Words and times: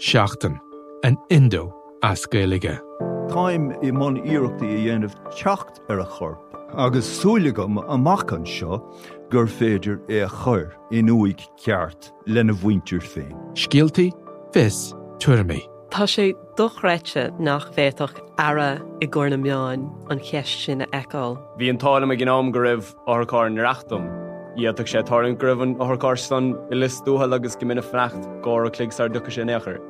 Seachtain 0.00 0.58
an 1.04 1.18
Indo 1.28 1.74
ascéige. 2.02 2.80
Táim 3.28 3.66
i 3.84 3.90
món 3.92 4.16
iireachta 4.24 4.64
i 4.64 4.78
dhéanamh 4.86 5.16
techt 5.36 5.82
ar 5.92 6.00
a 6.00 6.06
chorp, 6.08 6.40
agus 6.72 7.04
súlagam 7.04 7.76
amachchan 7.84 8.46
seo 8.48 8.80
gur 9.28 9.44
féidir 9.44 10.00
é 10.08 10.24
a 10.24 10.28
chur 10.28 10.72
in 10.90 11.12
uig 11.12 11.44
ceart 11.60 12.12
lena 12.26 12.54
bhaintir 12.54 13.04
féin. 13.04 13.36
Scialtaí 13.52 14.08
fis 14.54 14.94
tuairrmaí. 15.20 15.60
Tá 15.90 16.08
sé 16.08 16.32
dochreite 16.56 17.38
nach 17.38 17.68
bhéach 17.76 18.16
ara 18.38 18.80
i 19.02 19.06
gcóna 19.06 19.36
meáin 19.36 19.84
an 20.08 20.18
cheist 20.18 20.64
sin 20.64 20.80
eáil. 20.80 21.36
Bhí 21.58 21.68
an 21.68 21.76
tála 21.76 22.08
a 22.08 22.16
gnám 22.16 22.52
go 22.52 22.64
raibh 22.64 22.96
áthcáin 23.06 23.60
reachtam. 23.60 24.08
Íach 24.56 24.80
sé 24.88 25.04
táinn 25.04 25.36
gribhann 25.36 25.76
áthcá 25.76 26.16
san 26.18 26.54
i 26.72 26.74
listúthe 26.74 27.34
agus 27.34 27.54
go 27.54 27.66
mina 27.66 27.82
frecht 27.82 28.24
gá 28.40 28.66
a 28.66 28.70
cligsar 28.70 29.12
ducha 29.12 29.30
sin 29.30 29.48
éair. 29.48 29.89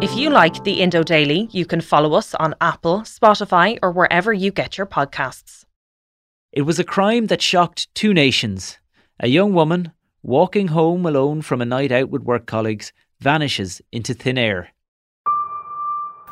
If 0.00 0.16
you 0.16 0.30
like 0.30 0.62
the 0.62 0.80
Indo 0.80 1.02
Daily, 1.02 1.48
you 1.50 1.66
can 1.66 1.80
follow 1.80 2.14
us 2.14 2.34
on 2.36 2.54
Apple, 2.60 3.00
Spotify, 3.00 3.78
or 3.82 3.90
wherever 3.90 4.32
you 4.32 4.52
get 4.52 4.78
your 4.78 4.86
podcasts. 4.86 5.64
It 6.52 6.62
was 6.62 6.78
a 6.78 6.84
crime 6.84 7.26
that 7.26 7.42
shocked 7.42 7.92
two 7.94 8.14
nations. 8.14 8.78
A 9.20 9.28
young 9.28 9.52
woman, 9.52 9.92
walking 10.22 10.68
home 10.68 11.04
alone 11.04 11.42
from 11.42 11.60
a 11.60 11.66
night 11.66 11.90
out 11.90 12.10
with 12.10 12.22
work 12.22 12.46
colleagues, 12.46 12.92
vanishes 13.20 13.82
into 13.90 14.14
thin 14.14 14.38
air. 14.38 14.70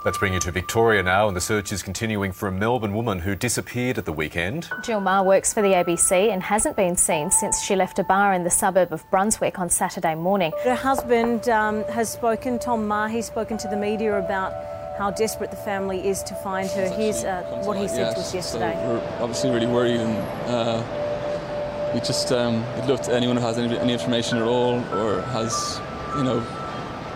Let's 0.06 0.18
bring 0.18 0.34
you 0.34 0.38
to 0.38 0.52
Victoria 0.52 1.02
now, 1.02 1.26
and 1.26 1.36
the 1.36 1.40
search 1.40 1.72
is 1.72 1.82
continuing 1.82 2.30
for 2.30 2.46
a 2.46 2.52
Melbourne 2.52 2.94
woman 2.94 3.18
who 3.18 3.34
disappeared 3.34 3.98
at 3.98 4.04
the 4.04 4.12
weekend. 4.12 4.70
Jill 4.84 5.00
Meagher 5.00 5.26
works 5.26 5.52
for 5.52 5.62
the 5.62 5.70
ABC 5.70 6.32
and 6.32 6.44
hasn't 6.44 6.76
been 6.76 6.96
seen 6.96 7.32
since 7.32 7.60
she 7.60 7.74
left 7.74 7.98
a 7.98 8.04
bar 8.04 8.32
in 8.32 8.44
the 8.44 8.50
suburb 8.50 8.92
of 8.92 9.02
Brunswick 9.10 9.58
on 9.58 9.68
Saturday 9.68 10.14
morning. 10.14 10.52
Her 10.62 10.76
husband 10.76 11.48
um, 11.48 11.82
has 11.86 12.08
spoken, 12.08 12.60
Tom 12.60 12.86
Meagher, 12.86 13.10
he's 13.10 13.26
spoken 13.26 13.58
to 13.58 13.66
the 13.66 13.76
media 13.76 14.16
about 14.16 14.52
how 14.96 15.10
desperate 15.10 15.50
the 15.50 15.56
family 15.56 16.06
is 16.06 16.22
to 16.22 16.36
find 16.36 16.70
her. 16.70 16.88
Here's 16.88 17.24
uh, 17.24 17.42
what 17.64 17.76
he 17.76 17.88
said 17.88 18.12
to 18.12 18.20
us 18.20 18.32
yesterday. 18.32 18.78
So 18.80 18.88
we're 18.88 19.22
obviously 19.24 19.50
really 19.50 19.66
worried 19.66 19.98
and 19.98 20.16
uh, 20.48 21.90
we 21.92 21.98
just 21.98 22.30
um, 22.30 22.64
would 22.76 22.86
love 22.86 23.02
to 23.02 23.12
anyone 23.12 23.38
who 23.38 23.42
has 23.42 23.58
any, 23.58 23.76
any 23.76 23.94
information 23.94 24.38
at 24.38 24.44
all 24.44 24.74
or 24.94 25.22
has, 25.22 25.80
you 26.16 26.22
know, 26.22 26.46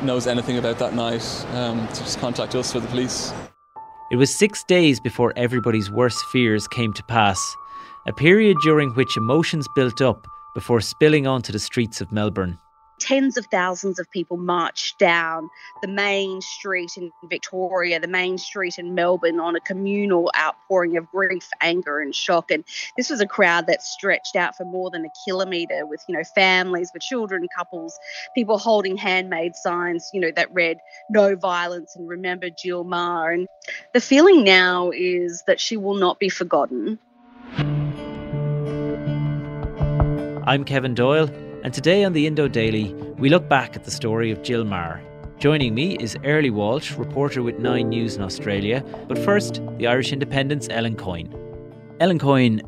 knows 0.02 0.26
anything 0.26 0.58
about 0.58 0.78
that 0.78 0.94
night 0.94 1.46
um, 1.54 1.86
to 1.88 2.00
just 2.00 2.18
contact 2.18 2.54
us 2.54 2.74
or 2.74 2.80
the 2.80 2.88
police. 2.88 3.32
It 4.10 4.16
was 4.16 4.34
six 4.34 4.64
days 4.64 4.98
before 5.00 5.32
everybody's 5.36 5.90
worst 5.90 6.24
fears 6.32 6.66
came 6.66 6.92
to 6.94 7.02
pass, 7.04 7.38
a 8.06 8.12
period 8.12 8.56
during 8.62 8.90
which 8.94 9.16
emotions 9.16 9.66
built 9.74 10.00
up 10.00 10.26
before 10.54 10.80
spilling 10.80 11.26
onto 11.26 11.52
the 11.52 11.58
streets 11.58 12.00
of 12.00 12.10
Melbourne 12.10 12.58
tens 13.00 13.36
of 13.36 13.46
thousands 13.46 13.98
of 13.98 14.10
people 14.10 14.36
marched 14.36 14.98
down 14.98 15.48
the 15.82 15.88
main 15.88 16.40
street 16.40 16.90
in 16.96 17.10
Victoria, 17.28 17.98
the 17.98 18.06
main 18.06 18.38
street 18.38 18.78
in 18.78 18.94
Melbourne 18.94 19.40
on 19.40 19.56
a 19.56 19.60
communal 19.60 20.30
outpouring 20.36 20.96
of 20.96 21.08
grief, 21.10 21.48
anger, 21.60 22.00
and 22.00 22.14
shock. 22.14 22.50
And 22.50 22.64
this 22.96 23.10
was 23.10 23.20
a 23.20 23.26
crowd 23.26 23.66
that 23.66 23.82
stretched 23.82 24.36
out 24.36 24.56
for 24.56 24.64
more 24.64 24.90
than 24.90 25.04
a 25.04 25.08
kilometre 25.24 25.86
with, 25.86 26.02
you 26.08 26.16
know, 26.16 26.24
families 26.34 26.90
with 26.92 27.02
children, 27.02 27.48
couples, 27.56 27.98
people 28.34 28.58
holding 28.58 28.96
handmade 28.96 29.56
signs, 29.56 30.08
you 30.12 30.20
know, 30.20 30.30
that 30.36 30.52
read 30.52 30.78
no 31.08 31.34
violence 31.34 31.96
and 31.96 32.08
remember 32.08 32.50
Jill 32.50 32.84
Meagher. 32.84 33.34
And 33.34 33.48
the 33.94 34.00
feeling 34.00 34.44
now 34.44 34.90
is 34.90 35.42
that 35.46 35.60
she 35.60 35.76
will 35.76 35.94
not 35.94 36.18
be 36.18 36.28
forgotten. 36.28 36.98
I'm 40.46 40.64
Kevin 40.64 40.94
Doyle. 40.94 41.30
And 41.62 41.74
today 41.74 42.04
on 42.04 42.14
the 42.14 42.26
Indo 42.26 42.48
Daily, 42.48 42.94
we 43.18 43.28
look 43.28 43.46
back 43.46 43.76
at 43.76 43.84
the 43.84 43.90
story 43.90 44.30
of 44.30 44.42
Jill 44.42 44.64
Meagher. 44.64 45.02
Joining 45.38 45.74
me 45.74 45.94
is 45.98 46.16
Airlie 46.24 46.48
Walsh, 46.48 46.92
reporter 46.92 47.42
with 47.42 47.58
Nine 47.58 47.90
News 47.90 48.16
in 48.16 48.22
Australia. 48.22 48.82
But 49.08 49.18
first, 49.18 49.60
the 49.76 49.86
Irish 49.86 50.10
Independent's 50.10 50.68
Ellen 50.70 50.96
Coyne. 50.96 51.34
Ellen 52.00 52.18
Coyne, 52.18 52.62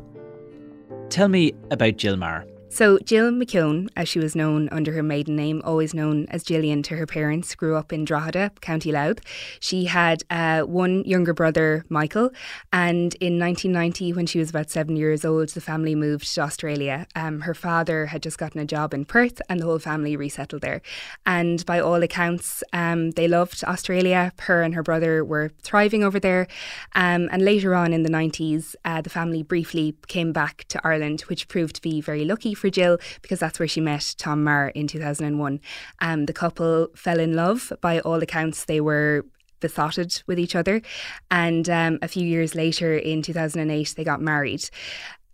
tell 1.09 1.27
me 1.27 1.53
about 1.71 1.97
Jill 1.97 2.17
Meagher. 2.17 2.47
So, 2.73 2.97
Jill 2.97 3.29
McKeown, 3.29 3.89
as 3.95 4.09
she 4.09 4.17
was 4.17 4.35
known 4.35 4.67
under 4.71 4.93
her 4.93 5.03
maiden 5.03 5.35
name, 5.35 5.61
always 5.63 5.93
known 5.93 6.25
as 6.31 6.41
Gillian 6.41 6.81
to 6.83 6.95
her 6.95 7.05
parents, 7.05 7.53
grew 7.53 7.75
up 7.75 7.93
in 7.93 8.03
Drogheda, 8.03 8.51
County 8.61 8.91
Louth. 8.91 9.19
She 9.59 9.85
had 9.85 10.23
uh, 10.31 10.61
one 10.61 11.03
younger 11.03 11.35
brother, 11.35 11.85
Michael, 11.89 12.31
and 12.71 13.13
in 13.21 13.37
1990, 13.37 14.13
when 14.13 14.25
she 14.25 14.39
was 14.39 14.49
about 14.49 14.71
seven 14.71 14.95
years 14.95 15.23
old, 15.23 15.49
the 15.49 15.61
family 15.61 15.93
moved 15.93 16.33
to 16.33 16.41
Australia. 16.41 17.05
Um, 17.15 17.41
her 17.41 17.53
father 17.53 18.07
had 18.07 18.23
just 18.23 18.39
gotten 18.39 18.59
a 18.59 18.65
job 18.65 18.91
in 18.95 19.05
Perth, 19.05 19.39
and 19.49 19.59
the 19.59 19.65
whole 19.65 19.77
family 19.77 20.15
resettled 20.15 20.63
there. 20.63 20.81
And 21.27 21.63
by 21.67 21.79
all 21.79 22.01
accounts, 22.01 22.63
um, 22.73 23.11
they 23.11 23.27
loved 23.27 23.63
Australia. 23.65 24.31
Her 24.39 24.63
and 24.63 24.73
her 24.73 24.81
brother 24.81 25.23
were 25.23 25.51
thriving 25.61 26.03
over 26.03 26.19
there. 26.19 26.47
Um, 26.95 27.29
and 27.31 27.45
later 27.45 27.75
on 27.75 27.93
in 27.93 28.01
the 28.01 28.09
90s, 28.09 28.73
uh, 28.83 29.01
the 29.01 29.11
family 29.11 29.43
briefly 29.43 29.95
came 30.07 30.33
back 30.33 30.65
to 30.69 30.81
Ireland, 30.83 31.21
which 31.27 31.47
proved 31.47 31.75
to 31.75 31.81
be 31.83 32.01
very 32.01 32.25
lucky 32.25 32.55
for 32.63 32.69
Jill 32.69 32.97
because 33.21 33.39
that's 33.39 33.59
where 33.59 33.67
she 33.67 33.81
met 33.81 34.15
Tom 34.17 34.45
Meagher 34.45 34.71
in 34.73 34.87
2001. 34.87 35.59
Um, 35.99 36.25
the 36.27 36.33
couple 36.33 36.87
fell 36.95 37.19
in 37.19 37.33
love. 37.33 37.73
By 37.81 37.99
all 37.99 38.23
accounts, 38.23 38.63
they 38.63 38.79
were 38.79 39.25
besotted 39.59 40.23
with 40.27 40.39
each 40.39 40.55
other. 40.55 40.81
And 41.29 41.69
um, 41.69 41.99
a 42.01 42.07
few 42.07 42.25
years 42.25 42.55
later, 42.55 42.97
in 42.97 43.21
2008, 43.21 43.95
they 43.97 44.03
got 44.05 44.21
married. 44.21 44.69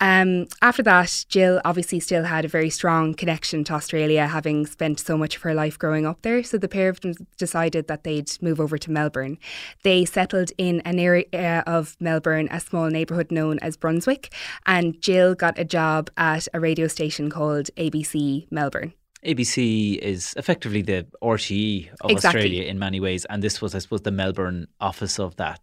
Um, 0.02 0.48
after 0.62 0.82
that, 0.84 1.26
Jill 1.28 1.60
obviously 1.66 2.00
still 2.00 2.24
had 2.24 2.46
a 2.46 2.48
very 2.48 2.70
strong 2.70 3.14
connection 3.14 3.64
to 3.66 3.74
Australia, 3.74 4.28
having 4.28 4.66
spent 4.66 5.00
so 5.00 5.18
much 5.18 5.36
of 5.36 5.42
her 5.42 5.54
life 5.54 5.78
growing 5.78 6.06
up 6.06 6.22
there. 6.22 6.42
So 6.44 6.58
the 6.58 6.70
pair 6.70 6.90
of 6.90 7.02
them 7.02 7.14
decided 7.38 7.88
that 7.88 8.04
they'd 8.04 8.32
move 8.42 8.62
over 8.62 8.78
to 8.78 8.92
Melbourne. 8.92 9.38
They 9.84 10.06
settled 10.06 10.52
in 10.58 10.82
an 10.82 11.00
area 11.00 11.64
of 11.68 11.98
Melbourne, 12.00 12.48
a 12.52 12.60
small 12.60 12.88
neighbourhood 12.90 13.32
known 13.32 13.60
as 13.60 13.76
Brunswick, 13.76 14.34
and 14.66 15.00
Jill 15.02 15.36
got 15.36 15.60
a 15.60 15.66
job 15.66 16.10
at 16.18 16.48
a 16.54 16.60
radio 16.60 16.88
station 16.88 17.30
called 17.30 17.70
ABC 17.76 18.48
Melbourne. 18.52 18.94
ABC 19.26 19.98
is 19.98 20.34
effectively 20.38 20.82
the 20.82 21.06
RTE 21.22 21.90
of 22.02 22.12
Exactly. 22.12 22.40
Australia 22.40 22.64
in 22.64 22.80
many 22.80 23.02
ways, 23.02 23.26
and 23.26 23.44
this 23.44 23.62
was, 23.62 23.76
I 23.76 23.80
suppose, 23.80 24.02
the 24.02 24.12
Melbourne 24.12 24.68
office 24.80 25.20
of 25.20 25.36
that. 25.36 25.60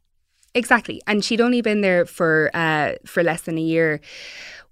Exactly, 0.56 1.02
and 1.06 1.22
she'd 1.22 1.42
only 1.42 1.60
been 1.60 1.82
there 1.82 2.06
for 2.06 2.50
uh, 2.54 2.92
for 3.04 3.22
less 3.22 3.42
than 3.42 3.58
a 3.58 3.60
year 3.60 4.00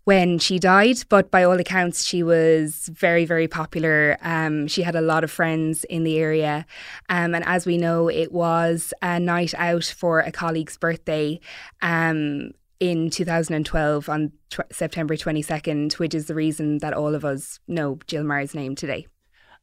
when 0.05 0.39
she 0.39 0.59
died. 0.59 0.97
But 1.11 1.31
by 1.31 1.45
all 1.45 1.61
accounts, 1.61 2.07
she 2.07 2.23
was 2.23 2.89
very, 2.91 3.27
very 3.27 3.49
popular. 3.49 4.17
Um, 4.23 4.67
she 4.67 4.81
had 4.81 4.97
a 4.97 5.03
lot 5.03 5.25
of 5.25 5.31
friends 5.31 5.85
in 5.85 6.05
the 6.05 6.17
area, 6.17 6.65
um, 7.11 7.35
and 7.35 7.45
as 7.45 7.67
we 7.67 7.77
know, 7.77 8.09
it 8.09 8.33
was 8.33 8.95
a 9.03 9.21
night 9.21 9.53
out 9.59 9.85
for 9.85 10.21
a 10.21 10.33
colleague's 10.33 10.79
birthday. 10.79 11.39
Um, 11.83 12.53
in 12.81 13.09
2012 13.09 14.09
on 14.09 14.33
tw- 14.51 14.61
September 14.73 15.17
22nd, 15.17 15.99
which 15.99 16.15
is 16.15 16.27
the 16.27 16.35
reason 16.35 16.79
that 16.79 16.93
all 16.93 17.15
of 17.15 17.25
us 17.25 17.61
know 17.69 17.99
Jill 18.07 18.25
Meagher's 18.25 18.55
name 18.55 18.75
today. 18.75 19.07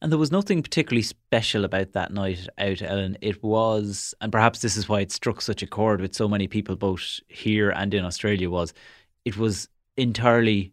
And 0.02 0.10
there 0.10 0.18
was 0.18 0.32
nothing 0.32 0.64
particularly 0.64 1.04
special 1.04 1.64
about 1.64 1.92
that 1.92 2.12
night 2.12 2.48
out, 2.58 2.82
Ellen. 2.82 3.16
It 3.20 3.40
was, 3.40 4.16
and 4.20 4.32
perhaps 4.32 4.60
this 4.60 4.76
is 4.76 4.88
why 4.88 4.98
it 4.98 5.12
struck 5.12 5.40
such 5.40 5.62
a 5.62 5.66
chord 5.66 6.00
with 6.00 6.12
so 6.12 6.28
many 6.28 6.48
people, 6.48 6.74
both 6.74 7.20
here 7.28 7.70
and 7.70 7.94
in 7.94 8.04
Australia, 8.04 8.50
was 8.50 8.74
it 9.24 9.36
was 9.36 9.68
entirely 9.96 10.72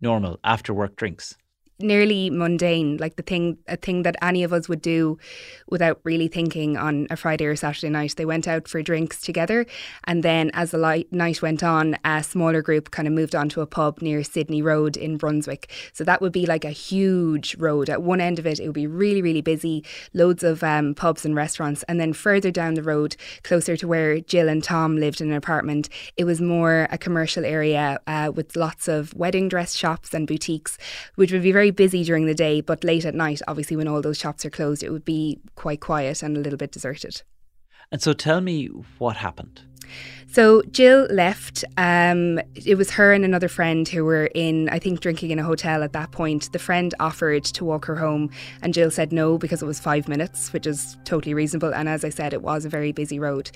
normal 0.00 0.40
after 0.42 0.74
work 0.74 0.96
drinks. 0.96 1.36
Nearly 1.78 2.30
mundane, 2.30 2.96
like 2.98 3.16
the 3.16 3.22
thing 3.22 3.58
a 3.68 3.76
thing 3.76 4.02
that 4.02 4.16
any 4.22 4.44
of 4.44 4.52
us 4.52 4.68
would 4.68 4.80
do 4.80 5.18
without 5.68 6.00
really 6.04 6.28
thinking 6.28 6.76
on 6.76 7.06
a 7.10 7.16
Friday 7.16 7.46
or 7.46 7.56
Saturday 7.56 7.90
night. 7.90 8.14
They 8.16 8.24
went 8.24 8.46
out 8.46 8.68
for 8.68 8.82
drinks 8.82 9.20
together, 9.20 9.66
and 10.04 10.22
then 10.22 10.50
as 10.54 10.70
the 10.70 10.78
light, 10.78 11.12
night 11.12 11.42
went 11.42 11.62
on, 11.62 11.96
a 12.04 12.22
smaller 12.22 12.62
group 12.62 12.90
kind 12.90 13.08
of 13.08 13.14
moved 13.14 13.34
on 13.34 13.48
to 13.50 13.60
a 13.60 13.66
pub 13.66 14.00
near 14.02 14.22
Sydney 14.22 14.62
Road 14.62 14.96
in 14.96 15.16
Brunswick. 15.16 15.70
So 15.92 16.04
that 16.04 16.20
would 16.20 16.32
be 16.32 16.46
like 16.46 16.64
a 16.64 16.70
huge 16.70 17.56
road. 17.56 17.90
At 17.90 18.02
one 18.02 18.20
end 18.20 18.38
of 18.38 18.46
it, 18.46 18.60
it 18.60 18.66
would 18.66 18.74
be 18.74 18.86
really 18.86 19.22
really 19.22 19.42
busy, 19.42 19.84
loads 20.12 20.44
of 20.44 20.62
um, 20.62 20.94
pubs 20.94 21.24
and 21.24 21.34
restaurants, 21.34 21.82
and 21.84 22.00
then 22.00 22.12
further 22.12 22.50
down 22.50 22.74
the 22.74 22.82
road, 22.82 23.16
closer 23.42 23.76
to 23.76 23.88
where 23.88 24.20
Jill 24.20 24.48
and 24.48 24.62
Tom 24.62 24.96
lived 24.96 25.20
in 25.20 25.30
an 25.30 25.36
apartment, 25.36 25.88
it 26.16 26.24
was 26.24 26.40
more 26.40 26.88
a 26.90 26.98
commercial 26.98 27.44
area 27.44 27.98
uh, 28.06 28.30
with 28.34 28.56
lots 28.56 28.88
of 28.88 29.14
wedding 29.14 29.48
dress 29.48 29.74
shops 29.74 30.14
and 30.14 30.26
boutiques, 30.26 30.78
which 31.16 31.32
would 31.32 31.42
be 31.42 31.52
very 31.52 31.63
busy 31.70 32.04
during 32.04 32.26
the 32.26 32.34
day, 32.34 32.60
but 32.60 32.84
late 32.84 33.04
at 33.04 33.14
night, 33.14 33.42
obviously, 33.48 33.76
when 33.76 33.88
all 33.88 34.02
those 34.02 34.18
shops 34.18 34.44
are 34.44 34.50
closed, 34.50 34.82
it 34.82 34.90
would 34.90 35.04
be 35.04 35.40
quite 35.54 35.80
quiet 35.80 36.22
and 36.22 36.36
a 36.36 36.40
little 36.40 36.56
bit 36.56 36.72
deserted. 36.72 37.22
And 37.90 38.02
so 38.02 38.12
tell 38.12 38.40
me 38.40 38.66
what 38.98 39.16
happened. 39.16 39.62
So 40.34 40.62
Jill 40.62 41.06
left. 41.10 41.64
Um, 41.76 42.40
it 42.56 42.76
was 42.76 42.90
her 42.90 43.12
and 43.12 43.24
another 43.24 43.46
friend 43.46 43.86
who 43.86 44.04
were 44.04 44.26
in, 44.34 44.68
I 44.68 44.80
think, 44.80 44.98
drinking 44.98 45.30
in 45.30 45.38
a 45.38 45.44
hotel 45.44 45.84
at 45.84 45.92
that 45.92 46.10
point. 46.10 46.50
The 46.50 46.58
friend 46.58 46.92
offered 46.98 47.44
to 47.44 47.64
walk 47.64 47.84
her 47.84 47.94
home, 47.94 48.30
and 48.60 48.74
Jill 48.74 48.90
said 48.90 49.12
no 49.12 49.38
because 49.38 49.62
it 49.62 49.66
was 49.66 49.78
five 49.78 50.08
minutes, 50.08 50.52
which 50.52 50.66
is 50.66 50.96
totally 51.04 51.34
reasonable. 51.34 51.72
And 51.72 51.88
as 51.88 52.04
I 52.04 52.08
said, 52.08 52.32
it 52.32 52.42
was 52.42 52.64
a 52.64 52.68
very 52.68 52.90
busy 52.90 53.20
road. 53.20 53.52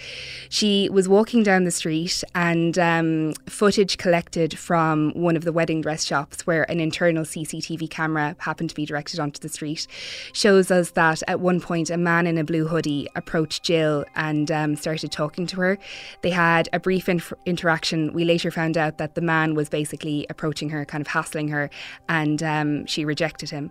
She 0.50 0.88
was 0.90 1.08
walking 1.08 1.42
down 1.42 1.64
the 1.64 1.72
street, 1.72 2.22
and 2.36 2.78
um, 2.78 3.32
footage 3.46 3.98
collected 3.98 4.56
from 4.56 5.10
one 5.14 5.34
of 5.34 5.42
the 5.42 5.52
wedding 5.52 5.80
dress 5.80 6.04
shops 6.04 6.46
where 6.46 6.62
an 6.70 6.78
internal 6.78 7.24
CCTV 7.24 7.90
camera 7.90 8.36
happened 8.38 8.70
to 8.70 8.76
be 8.76 8.86
directed 8.86 9.18
onto 9.18 9.40
the 9.40 9.48
street 9.48 9.88
shows 10.32 10.70
us 10.70 10.92
that 10.92 11.24
at 11.26 11.40
one 11.40 11.60
point 11.60 11.90
a 11.90 11.96
man 11.96 12.28
in 12.28 12.38
a 12.38 12.44
blue 12.44 12.68
hoodie 12.68 13.08
approached 13.16 13.64
Jill 13.64 14.04
and 14.14 14.48
um, 14.52 14.76
started 14.76 15.10
talking 15.10 15.44
to 15.48 15.56
her. 15.56 15.78
They 16.22 16.30
had 16.30 16.68
a 16.72 16.80
brief 16.80 17.08
inf- 17.08 17.32
interaction. 17.46 18.12
We 18.12 18.24
later 18.24 18.50
found 18.50 18.76
out 18.76 18.98
that 18.98 19.14
the 19.14 19.20
man 19.20 19.54
was 19.54 19.68
basically 19.68 20.26
approaching 20.30 20.70
her, 20.70 20.84
kind 20.84 21.00
of 21.00 21.08
hassling 21.08 21.48
her, 21.48 21.70
and 22.08 22.42
um, 22.42 22.86
she 22.86 23.04
rejected 23.04 23.50
him. 23.50 23.70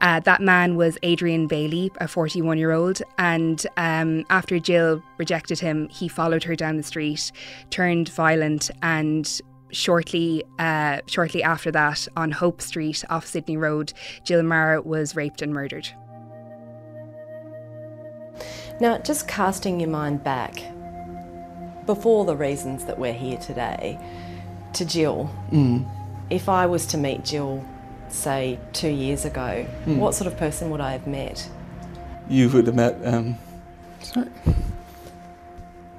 Uh, 0.00 0.20
that 0.20 0.40
man 0.40 0.76
was 0.76 0.98
Adrian 1.02 1.46
Bayley, 1.46 1.90
a 2.00 2.08
41 2.08 2.58
year 2.58 2.72
old, 2.72 3.02
and 3.18 3.66
um, 3.76 4.24
after 4.30 4.58
Jill 4.58 5.02
rejected 5.18 5.58
him, 5.58 5.88
he 5.88 6.08
followed 6.08 6.44
her 6.44 6.54
down 6.54 6.76
the 6.76 6.82
street, 6.82 7.32
turned 7.70 8.10
violent, 8.10 8.70
and 8.82 9.40
shortly 9.72 10.44
uh, 10.58 11.00
shortly 11.06 11.42
after 11.42 11.70
that, 11.72 12.06
on 12.16 12.30
Hope 12.30 12.60
Street 12.60 13.04
off 13.10 13.26
Sydney 13.26 13.56
Road, 13.56 13.92
Jill 14.24 14.42
Meagher 14.42 14.84
was 14.84 15.16
raped 15.16 15.42
and 15.42 15.52
murdered. 15.52 15.88
Now, 18.78 18.98
just 18.98 19.26
casting 19.26 19.80
your 19.80 19.88
mind 19.88 20.22
back, 20.22 20.62
before 21.86 22.24
the 22.24 22.36
reasons 22.36 22.84
that 22.84 22.98
we're 22.98 23.12
here 23.12 23.38
today, 23.38 23.98
to 24.74 24.84
Jill. 24.84 25.30
Mm. 25.50 25.86
If 26.30 26.48
I 26.48 26.66
was 26.66 26.86
to 26.86 26.98
meet 26.98 27.24
Jill, 27.24 27.64
say, 28.08 28.58
two 28.72 28.88
years 28.90 29.24
ago, 29.24 29.66
Mm. 29.86 29.98
what 29.98 30.14
sort 30.14 30.26
of 30.26 30.36
person 30.38 30.70
would 30.70 30.80
I 30.80 30.92
have 30.92 31.06
met? 31.06 31.48
You 32.28 32.48
would 32.50 32.66
have 32.66 32.74
met. 32.74 32.98
Um, 33.04 33.36
sorry. 34.02 34.28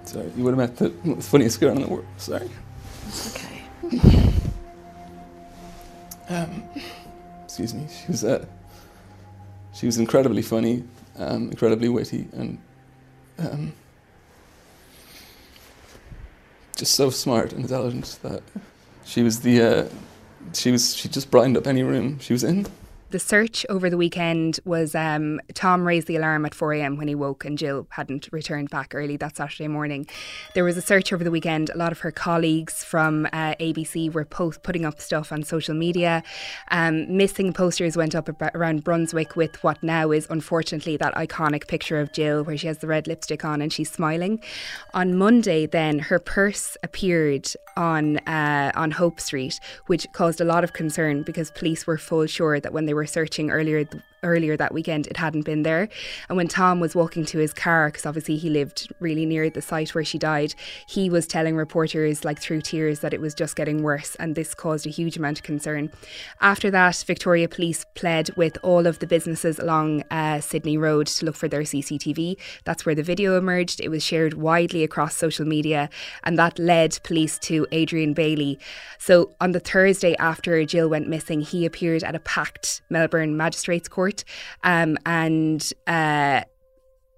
Sorry. 0.04 0.32
You 0.36 0.44
would 0.44 0.58
have 0.58 0.58
met 0.58 0.76
the, 0.78 1.22
funniest 1.22 1.60
girl 1.60 1.76
in 1.76 1.82
the 1.82 1.88
world. 1.88 2.06
Sorry. 2.18 2.50
Okay. 3.28 3.64
Um, 6.30 6.64
excuse 7.46 7.74
me. 7.74 7.88
She 7.90 8.12
was. 8.12 8.26
Uh, 8.26 8.46
she 9.74 9.86
was 9.86 9.98
incredibly 9.98 10.42
funny, 10.42 10.84
um, 11.18 11.50
incredibly 11.52 11.88
witty, 11.88 12.28
and 12.34 12.58
um, 13.40 13.72
just 16.78 16.94
so 16.94 17.10
smart 17.10 17.52
and 17.52 17.64
intelligent 17.64 18.20
that 18.22 18.42
she 19.04 19.24
was 19.24 19.42
the. 19.42 19.62
Uh, 19.62 19.90
she 20.54 20.72
was. 20.72 20.96
She 20.96 21.10
just 21.10 21.30
brightened 21.30 21.58
up 21.58 21.68
any 21.68 21.84
room 21.84 22.20
she 22.20 22.34
was 22.34 22.44
in. 22.44 22.68
The 23.10 23.20
search 23.20 23.66
over 23.70 23.90
the 23.90 23.96
weekend 23.96 24.60
was 24.66 24.94
um, 24.94 25.40
Tom 25.54 25.88
raised 25.88 26.08
the 26.08 26.18
alarm 26.18 26.46
at 26.46 26.52
4am 26.52 26.98
when 26.98 27.08
he 27.08 27.16
woke 27.16 27.46
and 27.46 27.58
Jill 27.58 27.88
hadn't 27.92 28.28
returned 28.34 28.70
back 28.70 28.94
early 28.94 29.16
that 29.16 29.38
Saturday 29.38 29.70
morning. 29.70 30.06
There 30.56 30.66
was 30.66 30.76
a 30.76 30.82
search 30.82 31.14
over 31.14 31.24
the 31.24 31.32
weekend. 31.32 31.70
A 31.70 31.78
lot 31.78 31.94
of 31.94 32.00
her 32.00 32.12
colleagues 32.12 32.84
from 32.84 33.26
uh, 33.28 33.56
ABC 33.62 34.12
were 34.12 34.26
post- 34.26 34.62
putting 34.62 34.84
up 34.84 35.00
stuff 35.00 35.32
on 35.32 35.44
social 35.44 35.74
media. 35.74 36.22
Um, 36.70 37.16
missing 37.16 37.54
posters 37.54 37.96
went 37.96 38.14
up 38.14 38.28
ab- 38.28 38.52
around 38.54 38.84
Brunswick 38.84 39.38
with 39.38 39.64
what 39.64 39.82
now 39.82 40.12
is 40.12 40.28
unfortunately 40.30 40.98
that 40.98 41.16
iconic 41.16 41.70
picture 41.70 42.02
of 42.02 42.12
Jill 42.12 42.44
where 42.44 42.58
she 42.58 42.68
has 42.68 42.80
the 42.80 42.88
red 42.88 43.08
lipstick 43.08 43.46
on 43.46 43.62
and 43.62 43.72
she's 43.72 43.90
smiling. 43.90 44.44
On 44.94 45.18
Monday, 45.18 45.66
then 45.66 46.00
her 46.00 46.20
purse 46.20 46.76
appeared 46.84 47.48
on 47.78 48.18
uh, 48.28 48.74
on 48.76 48.92
Hope 48.92 49.22
Street, 49.22 49.62
which 49.86 50.06
caused 50.12 50.42
a 50.42 50.46
lot 50.46 50.66
of 50.66 50.74
concern 50.74 51.22
because 51.24 51.52
police 51.52 51.88
were 51.88 51.98
full 51.98 52.26
sure 52.26 52.60
that 52.60 52.74
when 52.74 52.86
they 52.86 52.97
were 52.98 53.06
searching 53.06 53.50
earlier 53.52 53.86
earlier 54.24 54.58
that 54.58 54.74
weekend, 54.74 55.08
it 55.08 55.18
hadn't 55.18 55.44
been 55.44 55.64
there. 55.64 55.90
And 56.30 56.38
when 56.38 56.48
Tom 56.48 56.80
was 56.80 56.96
walking 56.96 57.26
to 57.26 57.38
his 57.38 57.54
car, 57.54 57.90
because 57.90 58.06
obviously 58.06 58.38
he 58.38 58.50
lived 58.50 58.92
really 59.00 59.26
near 59.26 59.50
the 59.50 59.62
site 59.62 59.94
where 59.94 60.04
she 60.04 60.18
died, 60.18 60.54
he 60.88 61.10
was 61.10 61.28
telling 61.28 61.56
reporters, 61.56 62.26
like 62.26 62.40
through 62.40 62.62
tears, 62.62 63.00
that 63.02 63.14
it 63.14 63.22
was 63.22 63.34
just 63.34 63.56
getting 63.56 63.84
worse, 63.84 64.16
and 64.16 64.36
this 64.36 64.54
caused 64.54 64.86
a 64.86 64.90
huge 64.90 65.18
amount 65.18 65.40
of 65.40 65.44
concern. 65.44 65.92
After 66.42 66.72
that, 66.72 67.04
Victoria 67.06 67.48
Police 67.48 67.86
pled 67.96 68.36
with 68.36 68.58
all 68.64 68.88
of 68.88 69.00
the 69.00 69.08
businesses 69.08 69.60
along 69.60 70.04
uh, 70.12 70.40
Sydney 70.40 70.78
Road 70.78 71.08
to 71.08 71.26
look 71.26 71.36
for 71.36 71.48
their 71.48 71.62
CCTV. 71.62 72.38
That's 72.64 72.86
where 72.86 72.96
the 72.96 73.04
video 73.04 73.38
emerged. 73.38 73.80
It 73.80 73.90
was 73.90 74.04
shared 74.04 74.34
widely 74.36 74.84
across 74.84 75.16
social 75.16 75.46
media, 75.46 75.90
and 76.24 76.38
that 76.38 76.60
led 76.60 77.00
police 77.04 77.38
to 77.40 77.68
Adrian 77.72 78.14
Bayley. 78.14 78.60
So 78.98 79.36
on 79.40 79.52
the 79.52 79.60
Thursday 79.60 80.16
after 80.18 80.64
Jill 80.66 80.90
went 80.90 81.08
missing, 81.08 81.42
he 81.42 81.66
appeared 81.66 82.04
at 82.04 82.16
a 82.16 82.20
packed 82.20 82.82
Melbourne 82.90 83.38
Magistrates 83.38 83.88
Court. 83.88 84.07
Um, 84.64 84.98
and 85.06 85.72
uh, 85.88 86.42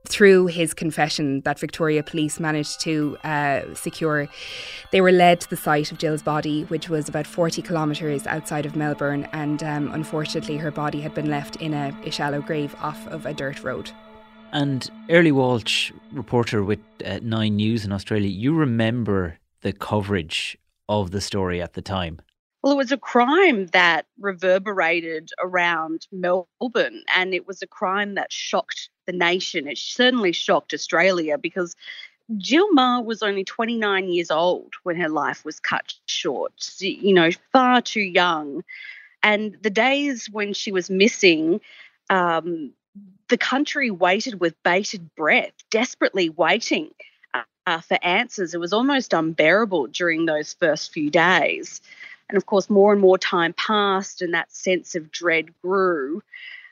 through 0.07 0.47
his 0.47 0.74
confession 0.74 1.41
that 1.41 1.59
Victoria 1.59 2.03
Police 2.03 2.39
managed 2.39 2.81
to 2.81 3.18
uh, 3.24 3.74
secure, 3.74 4.27
they 4.91 5.01
were 5.01 5.12
led 5.12 5.41
to 5.41 5.50
the 5.50 5.57
site 5.57 5.91
of 5.91 5.97
Jill's 5.97 6.24
body, 6.24 6.63
which 6.63 6.89
was 6.89 7.07
about 7.07 7.27
40 7.27 7.62
kilometres 7.62 8.25
outside 8.25 8.65
of 8.65 8.75
Melbourne. 8.75 9.27
And 9.33 9.62
um, 9.63 9.91
unfortunately, 9.91 10.57
her 10.57 10.71
body 10.71 11.01
had 11.01 11.13
been 11.13 11.30
left 11.30 11.57
in 11.57 11.74
a, 11.74 11.95
a 12.03 12.12
shallow 12.12 12.41
grave 12.41 12.75
off 12.80 13.07
of 13.07 13.25
a 13.25 13.33
dirt 13.33 13.63
road. 13.63 13.92
And 14.51 14.89
Airlie 15.09 15.31
Walsh, 15.31 15.92
reporter 16.12 16.63
with 16.63 16.80
uh, 17.06 17.19
Nine 17.21 17.56
News 17.56 17.85
in 17.85 17.92
Australia, 17.92 18.30
you 18.30 18.56
remember 18.56 19.38
the 19.62 19.74
coverage 19.74 20.57
of 20.88 21.12
the 21.12 21.21
story 21.21 21.62
at 21.62 21.74
the 21.74 21.83
time. 21.83 22.19
Well, 22.61 22.73
it 22.73 22.77
was 22.77 22.91
a 22.91 22.97
crime 22.97 23.67
that 23.67 24.06
reverberated 24.19 25.31
around 25.39 26.07
Melbourne, 26.11 27.03
and 27.15 27.33
it 27.33 27.47
was 27.47 27.61
a 27.61 27.67
crime 27.67 28.15
that 28.15 28.33
shocked 28.33 28.89
the 29.06 29.13
nation. 29.13 29.67
It 29.67 29.77
certainly 29.77 30.33
shocked 30.33 30.73
Australia 30.73 31.38
because 31.38 31.75
Jill 32.38 32.69
Meagher 32.73 33.06
was 33.06 33.23
only 33.23 33.45
29 33.45 34.09
years 34.09 34.30
old 34.30 34.73
when 34.83 34.97
her 34.97 35.09
life 35.09 35.45
was 35.45 35.59
cut 35.59 35.94
short, 36.06 36.54
you 36.80 37.13
know, 37.13 37.30
far 37.54 37.81
too 37.81 38.01
young. 38.01 38.63
And 39.23 39.57
the 39.61 39.69
days 39.69 40.28
when 40.30 40.54
she 40.54 40.71
was 40.71 40.89
missing, 40.89 41.61
um, 42.09 42.73
the 43.30 43.37
country 43.37 43.89
waited 43.89 44.39
with 44.42 44.61
bated 44.63 45.16
breath, 45.16 45.54
desperately 45.71 46.30
waiting 46.30 46.92
uh, 47.68 47.81
for 47.81 47.97
answers. 48.04 48.54
It 48.54 48.59
was 48.59 48.73
almost 48.73 49.13
unbearable 49.13 49.87
during 49.87 50.25
those 50.25 50.54
first 50.54 50.92
few 50.92 51.09
days. 51.09 51.81
And 52.30 52.38
of 52.38 52.45
course, 52.45 52.69
more 52.69 52.92
and 52.92 53.02
more 53.02 53.18
time 53.18 53.54
passed, 53.54 54.21
and 54.21 54.33
that 54.33 54.52
sense 54.52 54.95
of 54.95 55.12
dread 55.12 55.50
grew. 55.62 56.21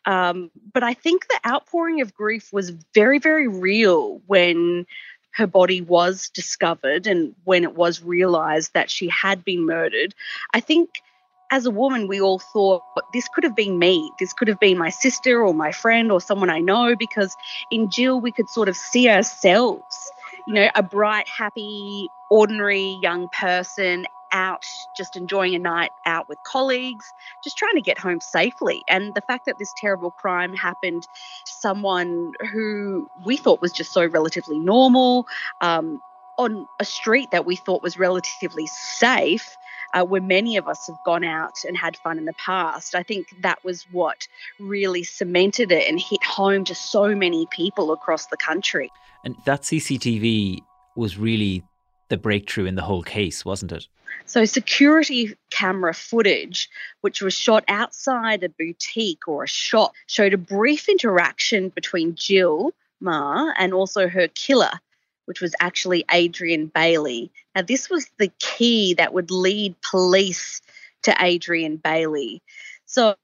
Um, 0.06 0.52
but 0.72 0.84
I 0.84 0.94
think 0.94 1.28
the 1.28 1.40
outpouring 1.46 2.02
of 2.02 2.14
grief 2.14 2.54
was 2.54 2.70
very, 2.94 3.20
very 3.20 3.48
real 3.48 4.22
when 4.28 4.86
her 5.32 5.48
body 5.48 5.82
was 5.82 6.30
discovered 6.30 7.06
and 7.06 7.36
when 7.44 7.64
it 7.64 7.76
was 7.76 8.02
realized 8.02 8.74
that 8.74 8.90
she 8.90 9.10
had 9.10 9.44
been 9.44 9.66
murdered. 9.66 10.16
I 10.54 10.62
think 10.62 11.02
as 11.52 11.66
a 11.66 11.72
woman, 11.72 12.08
we 12.08 12.20
all 12.20 12.40
thought 12.40 12.84
this 13.14 13.28
could 13.34 13.44
have 13.44 13.56
been 13.56 13.80
me. 13.80 14.12
This 14.20 14.34
could 14.34 14.48
have 14.48 14.60
been 14.60 14.78
my 14.78 14.90
sister 14.90 15.46
or 15.46 15.54
my 15.54 15.72
friend 15.72 16.12
or 16.12 16.20
someone 16.20 16.50
I 16.50 16.60
know 16.60 16.96
because 16.96 17.36
in 17.72 17.90
Jill, 17.90 18.20
we 18.20 18.32
could 18.32 18.50
sort 18.50 18.68
of 18.70 18.76
see 18.76 19.10
ourselves, 19.10 20.12
you 20.48 20.54
know, 20.54 20.70
a 20.76 20.84
bright, 20.84 21.28
happy, 21.28 22.08
ordinary 22.30 22.98
young 23.02 23.30
person 23.30 24.06
out 24.31 24.63
just 24.98 25.15
enjoying 25.15 25.55
a 25.55 25.60
night 25.60 25.91
out 26.05 26.27
with 26.29 26.38
colleagues, 26.46 27.05
just 27.43 27.57
trying 27.57 27.75
to 27.75 27.81
get 27.81 27.98
home 27.98 28.19
safely. 28.19 28.81
And 28.89 29.13
the 29.15 29.22
fact 29.22 29.46
that 29.46 29.57
this 29.60 29.72
terrible 29.77 30.12
crime 30.12 30.53
happened 30.53 31.03
to 31.03 31.51
someone 31.60 32.34
who 32.51 33.10
we 33.25 33.38
thought 33.38 33.62
was 33.62 33.72
just 33.72 33.91
so 33.93 34.05
relatively 34.05 34.60
normal 34.60 35.27
um, 35.62 36.01
on 36.38 36.67
a 36.79 36.86
street 36.86 37.31
that 37.31 37.46
we 37.46 37.55
thought 37.55 37.81
was 37.81 37.98
relatively 37.98 38.67
safe. 38.67 39.57
uh, 39.93 40.03
where 40.03 40.22
many 40.22 40.57
of 40.57 40.67
us 40.67 40.88
have 40.88 40.98
gone 41.05 41.24
out 41.24 41.63
and 41.65 41.77
had 41.77 41.98
fun 41.98 42.17
in 42.17 42.25
the 42.25 42.34
past. 42.34 42.96
I 42.96 43.03
think 43.03 43.27
that 43.41 43.63
was 43.63 43.86
what 43.91 44.27
really 44.60 45.03
cemented 45.03 45.72
it 45.72 45.88
and 45.88 46.00
hit 46.00 46.24
home 46.24 46.65
to 46.65 46.75
so 46.75 47.15
many 47.15 47.48
people 47.48 47.91
across 47.91 48.27
the 48.27 48.38
country. 48.38 48.91
And 49.24 49.36
that 49.46 49.62
CCTV 49.62 50.62
was 50.96 51.17
really 51.17 51.63
the 52.10 52.18
breakthrough 52.18 52.66
in 52.66 52.76
the 52.76 52.84
whole 52.84 53.04
case, 53.04 53.44
wasn't 53.46 53.72
it? 53.72 53.88
So, 54.26 54.46
security 54.46 55.36
camera 55.52 55.94
footage, 55.94 56.70
which 57.02 57.22
was 57.22 57.34
shot 57.34 57.64
outside 57.68 58.44
a 58.44 58.50
boutique 58.50 59.28
or 59.28 59.44
a 59.44 59.48
shop, 59.48 59.94
showed 60.08 60.34
a 60.34 60.38
brief 60.38 60.90
interaction 60.90 61.70
between 61.70 62.16
Jill 62.16 62.74
Meagher 63.02 63.54
and 63.58 63.74
also 63.74 64.08
her 64.08 64.28
killer, 64.30 64.72
which 65.26 65.42
was 65.42 65.54
actually 65.60 66.06
Adrian 66.12 66.68
Bayley. 66.68 67.32
Now, 67.56 67.62
this 67.62 67.90
was 67.90 68.10
the 68.18 68.32
key 68.40 68.96
that 68.96 69.14
would 69.14 69.32
lead 69.32 69.76
police 69.82 70.62
to 71.04 71.16
Adrian 71.20 71.78
Bayley. 71.78 72.42
So, 72.86 73.16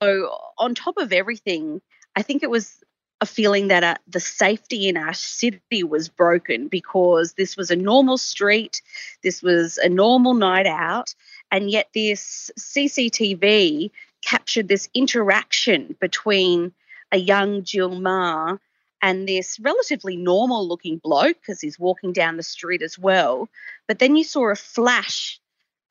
on 0.58 0.75
top 0.75 0.98
of 0.98 1.13
everything, 1.13 1.82
I 2.16 2.22
think 2.22 2.44
it 2.44 2.50
was 2.50 2.83
a 3.24 3.25
feeling 3.25 3.70
that 3.70 3.86
uh, 3.86 3.96
the 4.06 4.20
safety 4.20 4.89
in 4.89 4.98
our 4.98 5.13
city 5.13 5.82
was 5.82 6.10
broken 6.10 6.68
because 6.68 7.34
this 7.34 7.56
was 7.56 7.72
a 7.72 7.75
normal 7.75 8.18
street, 8.18 8.82
this 9.24 9.42
was 9.42 9.77
a 9.77 9.88
normal 9.88 10.34
night 10.34 10.68
out, 10.68 11.15
and 11.50 11.72
yet 11.72 11.88
this 11.94 12.51
CCTV 12.60 13.92
captured 14.22 14.68
this 14.68 14.89
interaction 14.94 15.96
between 16.01 16.74
a 17.13 17.18
young 17.18 17.63
Jill 17.63 17.92
Meagher 17.92 18.60
and 19.01 19.25
this 19.25 19.58
relatively 19.58 20.18
normal 20.18 20.68
looking 20.68 20.98
bloke 20.98 21.38
because 21.39 21.62
he's 21.62 21.80
walking 21.80 22.12
down 22.12 22.36
the 22.36 22.44
street 22.44 22.82
as 22.82 23.00
well. 23.00 23.48
But 23.88 24.00
then 24.00 24.18
you 24.18 24.25
saw 24.25 24.51
a 24.51 24.56
flash 24.56 25.39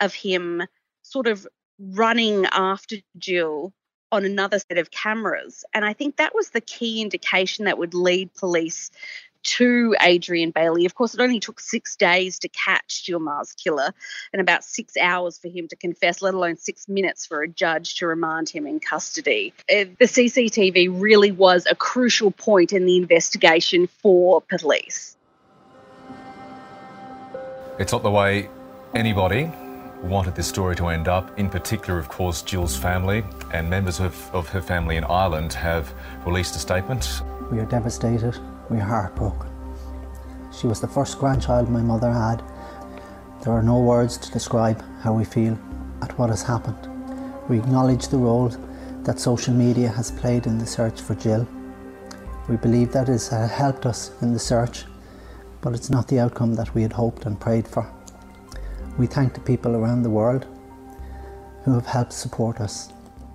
of 0.01 0.13
him 0.13 0.63
sort 1.01 1.29
of 1.29 1.47
running 1.79 2.45
after 2.53 2.97
Jill 3.17 3.73
on 4.13 4.25
another 4.25 4.59
set 4.59 4.79
of 4.79 4.91
cameras. 4.91 5.65
And 5.75 5.85
I 5.85 5.95
think 5.95 6.19
that 6.19 6.35
was 6.35 6.51
the 6.51 6.61
key 6.61 7.01
indication 7.01 7.65
that 7.65 7.79
would 7.79 7.95
lead 7.95 8.33
police 8.35 8.91
to 9.45 9.97
Adrian 10.01 10.53
Bayley. 10.53 10.87
Of 10.87 10.95
course, 10.95 11.15
it 11.15 11.21
only 11.21 11.41
took 11.41 11.59
six 11.59 11.97
days 11.97 12.39
to 12.41 12.49
catch 12.49 13.05
Jill 13.05 13.19
Meagher's 13.19 13.53
killer 13.55 13.93
and 14.33 14.41
about 14.41 14.63
six 14.63 14.97
hours 14.97 15.39
for 15.39 15.49
him 15.49 15.67
to 15.69 15.77
confess, 15.77 16.23
let 16.23 16.35
alone 16.35 16.57
six 16.59 16.89
minutes 16.89 17.27
for 17.27 17.43
a 17.43 17.49
judge 17.49 17.97
to 17.97 18.07
remand 18.07 18.49
him 18.49 18.67
in 18.67 18.79
custody. 18.79 19.53
Uh, 19.69 19.91
the 19.99 20.05
CCTV 20.05 21.01
really 21.01 21.33
was 21.33 21.67
a 21.69 21.75
crucial 21.75 22.31
point 22.31 22.73
in 22.73 22.87
the 22.87 22.97
investigation 22.97 23.89
for 23.89 24.43
police. 24.43 25.17
It's 27.79 27.91
not 27.91 28.03
the 28.03 28.11
way 28.11 28.49
anybody 28.95 29.51
wanted 30.03 30.35
this 30.35 30.47
story 30.47 30.75
to 30.77 30.89
end 30.89 31.09
up. 31.09 31.39
In 31.39 31.49
particular, 31.49 31.99
of 31.99 32.09
course, 32.09 32.43
Jill's 32.43 32.77
family 32.77 33.25
and 33.53 33.69
members 33.69 34.01
of, 34.01 34.35
of 34.35 34.49
her 34.49 34.61
family 34.61 34.97
in 34.97 35.05
Ireland 35.05 35.53
have 35.53 35.95
released 36.27 36.57
a 36.57 36.59
statement. 36.59 37.23
We 37.51 37.59
are 37.61 37.67
devastated, 37.67 38.39
we 38.69 38.79
are 38.79 38.85
heartbroken. 38.85 39.49
She 40.53 40.67
was 40.67 40.81
the 40.81 40.89
first 40.89 41.19
grandchild 41.19 41.69
my 41.71 41.81
mother 41.81 42.13
had. 42.13 42.43
There 43.43 43.53
are 43.53 43.63
no 43.63 43.81
words 43.81 44.19
to 44.19 44.31
describe 44.31 44.83
how 45.01 45.13
we 45.15 45.25
feel 45.25 45.59
at 46.03 46.17
what 46.19 46.31
has 46.31 46.43
happened. 46.43 46.89
We 47.49 47.59
acknowledge 47.59 48.09
the 48.09 48.19
role 48.19 48.49
that 49.05 49.19
social 49.19 49.55
media 49.55 49.89
has 49.89 50.11
played 50.11 50.47
in 50.47 50.59
the 50.59 50.67
search 50.67 51.01
for 51.01 51.15
Jill. 51.15 51.47
We 52.49 52.57
believe 52.57 52.93
that 52.93 53.09
it 53.09 53.13
has 53.31 53.51
helped 53.51 53.87
us 53.87 54.13
in 54.23 54.33
the 54.33 54.39
search, 54.39 54.85
but 55.61 55.75
it's 55.75 55.91
not 55.91 56.09
the 56.09 56.21
outcome 56.21 56.55
that 56.55 56.75
we 56.75 56.83
had 56.83 56.93
hoped 56.93 57.25
and 57.25 57.41
prayed 57.41 57.67
for. 57.67 57.91
We 58.99 59.07
thank 59.07 59.35
the 59.35 59.41
people 59.41 59.75
around 59.75 60.03
the 60.03 60.11
world 60.11 60.47
who 61.65 61.75
have 61.75 61.87
helped 61.87 62.13
support 62.13 62.61
us. 62.61 62.93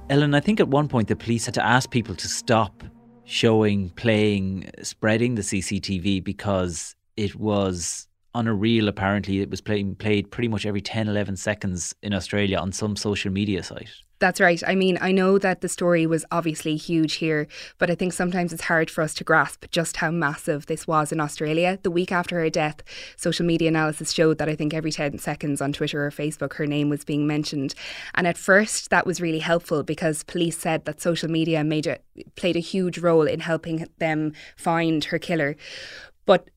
Ellen, 0.09 0.33
I 0.33 0.39
think 0.39 0.59
at 0.59 0.67
one 0.67 0.87
point 0.87 1.07
the 1.07 1.15
police 1.15 1.45
had 1.45 1.53
to 1.55 1.65
ask 1.65 1.89
people 1.89 2.15
to 2.15 2.27
stop 2.27 2.83
showing, 3.25 3.89
playing, 3.91 4.69
spreading 4.81 5.35
the 5.35 5.41
CCTV 5.41 6.23
because 6.23 6.95
it 7.17 7.35
was 7.35 8.07
on 8.37 8.47
a 8.47 8.53
reel 8.53 8.87
apparently 8.87 9.41
it 9.41 9.49
was 9.49 9.61
playing 9.61 9.95
played 9.95 10.29
pretty 10.29 10.47
much 10.47 10.65
every 10.65 10.81
10 10.81 11.07
11 11.07 11.35
seconds 11.35 11.95
in 12.03 12.13
Australia 12.13 12.57
on 12.57 12.71
some 12.71 12.95
social 12.95 13.31
media 13.31 13.63
site. 13.63 13.89
That's 14.19 14.39
right. 14.39 14.61
I 14.65 14.73
mean, 14.73 14.97
I 14.99 15.11
know 15.11 15.37
that 15.37 15.61
the 15.61 15.69
story 15.69 16.07
was 16.07 16.25
obviously 16.31 16.75
huge 16.75 17.15
here, 17.15 17.47
but 17.77 17.91
I 17.91 17.95
think 17.95 18.13
sometimes 18.13 18.51
it's 18.51 18.63
hard 18.63 18.89
for 18.89 19.03
us 19.03 19.13
to 19.15 19.23
grasp 19.23 19.65
just 19.69 19.97
how 19.97 20.09
massive 20.09 20.65
this 20.65 20.87
was 20.87 21.11
in 21.11 21.19
Australia. 21.19 21.77
The 21.83 21.91
week 21.91 22.11
after 22.11 22.39
her 22.39 22.49
death, 22.49 22.81
social 23.15 23.45
media 23.45 23.67
analysis 23.67 24.11
showed 24.11 24.39
that 24.39 24.49
I 24.49 24.55
think 24.55 24.73
every 24.73 24.91
10 24.91 25.19
seconds 25.19 25.61
on 25.61 25.71
Twitter 25.71 26.03
or 26.03 26.09
Facebook, 26.09 26.53
her 26.53 26.65
name 26.65 26.89
was 26.89 27.05
being 27.05 27.27
mentioned. 27.27 27.75
And 28.15 28.25
at 28.25 28.39
first, 28.39 28.89
that 28.89 29.05
was 29.05 29.21
really 29.21 29.39
helpful 29.39 29.83
because 29.83 30.23
police 30.23 30.57
said 30.57 30.85
that 30.85 30.99
social 30.99 31.29
media 31.29 31.63
made 31.63 31.85
a, 31.85 31.99
played 32.35 32.55
a 32.55 32.59
huge 32.59 32.97
role 32.97 33.27
in 33.27 33.39
helping 33.39 33.87
them 33.99 34.33
find 34.55 35.03
her 35.05 35.19
killer. 35.19 35.55
But 36.25 36.49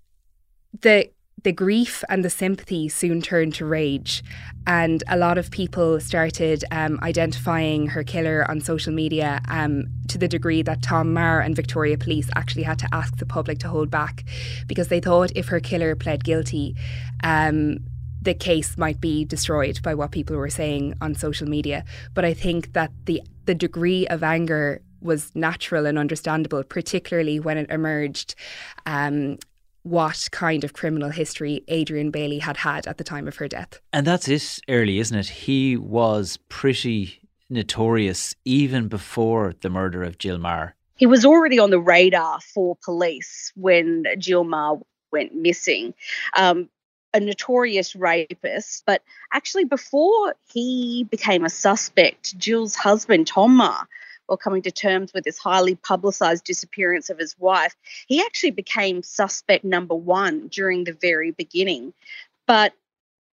the 0.81 1.11
the 1.43 1.53
grief 1.53 2.05
and 2.09 2.25
the 2.25 2.31
sympathy 2.31 2.89
soon 2.89 3.23
turned 3.23 3.55
to 3.55 3.65
rage, 3.65 4.23
and 4.67 5.03
a 5.09 5.17
lot 5.17 5.39
of 5.39 5.51
people 5.51 6.01
started 6.01 6.65
um, 6.71 6.99
identifying 7.03 7.87
her 7.89 8.03
killer 8.03 8.45
on 8.49 8.61
social 8.61 8.93
media 8.93 9.41
um, 9.49 9.85
to 10.09 10.19
the 10.19 10.29
degree 10.29 10.63
that 10.63 10.83
Tom 10.83 11.15
Meagher 11.15 11.45
and 11.45 11.57
Victoria 11.57 11.97
Police 11.97 12.29
actually 12.37 12.65
had 12.65 12.79
to 12.81 12.89
ask 12.93 13.17
the 13.17 13.27
public 13.27 13.59
to 13.61 13.69
hold 13.69 13.91
back 13.91 14.25
because 14.67 14.89
they 14.89 15.01
thought 15.01 15.33
if 15.35 15.49
her 15.49 15.61
killer 15.61 15.97
pled 15.97 16.25
guilty, 16.25 16.77
um, 17.25 17.79
the 18.23 18.35
case 18.35 18.77
might 18.77 19.01
be 19.01 19.25
destroyed 19.25 19.81
by 19.83 19.95
what 19.95 20.11
people 20.11 20.37
were 20.37 20.51
saying 20.51 20.95
on 21.01 21.15
social 21.15 21.49
media. 21.49 21.85
But 22.13 22.25
I 22.25 22.35
think 22.35 22.75
that 22.75 22.91
the 23.07 23.23
the 23.47 23.55
degree 23.55 24.07
of 24.09 24.23
anger 24.23 24.83
was 25.01 25.35
natural 25.35 25.87
and 25.87 25.99
understandable, 25.99 26.63
particularly 26.63 27.41
when 27.41 27.57
it 27.57 27.71
emerged 27.71 28.35
um, 28.85 29.39
what 29.83 30.29
kind 30.31 30.65
of 30.65 30.73
criminal 30.73 31.11
history 31.11 31.65
Adrian 31.69 32.11
Bayley 32.11 32.39
had 32.39 32.59
had 32.59 32.87
at 32.87 32.99
the 32.99 33.05
time 33.05 33.27
of 33.27 33.37
her 33.37 33.49
death. 33.49 33.81
And 33.93 34.07
that's 34.07 34.29
it, 34.29 34.61
Airlie, 34.69 34.99
isn't 34.99 35.17
it? 35.17 35.29
He 35.29 35.77
was 35.77 36.39
pretty 36.49 37.21
notorious 37.49 38.35
even 38.45 38.89
before 38.89 39.55
the 39.61 39.71
murder 39.71 40.03
of 40.03 40.19
Jill 40.19 40.39
Meagher. 40.39 40.73
He 40.97 41.07
was 41.07 41.25
already 41.25 41.59
on 41.59 41.71
the 41.71 41.81
radar 41.81 42.41
for 42.41 42.77
police 42.85 43.53
when 43.57 44.05
Jill 44.19 44.45
Meagher 44.45 44.83
went 45.11 45.35
missing. 45.35 45.95
Um, 46.37 46.69
a 47.13 47.19
notorious 47.19 47.97
rapist, 47.97 48.85
but 48.87 49.03
actually, 49.33 49.65
before 49.65 50.37
he 50.53 51.05
became 51.11 51.45
a 51.45 51.51
suspect, 51.51 52.39
Jill's 52.39 52.77
husband, 52.77 53.27
Tom 53.27 53.59
Meagher, 53.59 53.87
or 54.31 54.39
coming 54.39 54.63
to 54.63 54.71
terms 54.71 55.13
with 55.13 55.25
this 55.25 55.37
highly 55.37 55.75
publicized 55.75 56.45
disappearance 56.45 57.11
of 57.11 57.19
his 57.19 57.37
wife, 57.39 57.75
he 58.07 58.23
actually 58.23 58.53
became 58.53 59.03
suspect 59.03 59.65
number 59.65 59.95
one 59.95 60.47
during 60.49 60.85
the 60.85 60.93
very 60.93 61.33
beginning. 61.33 61.93
But 62.47 62.73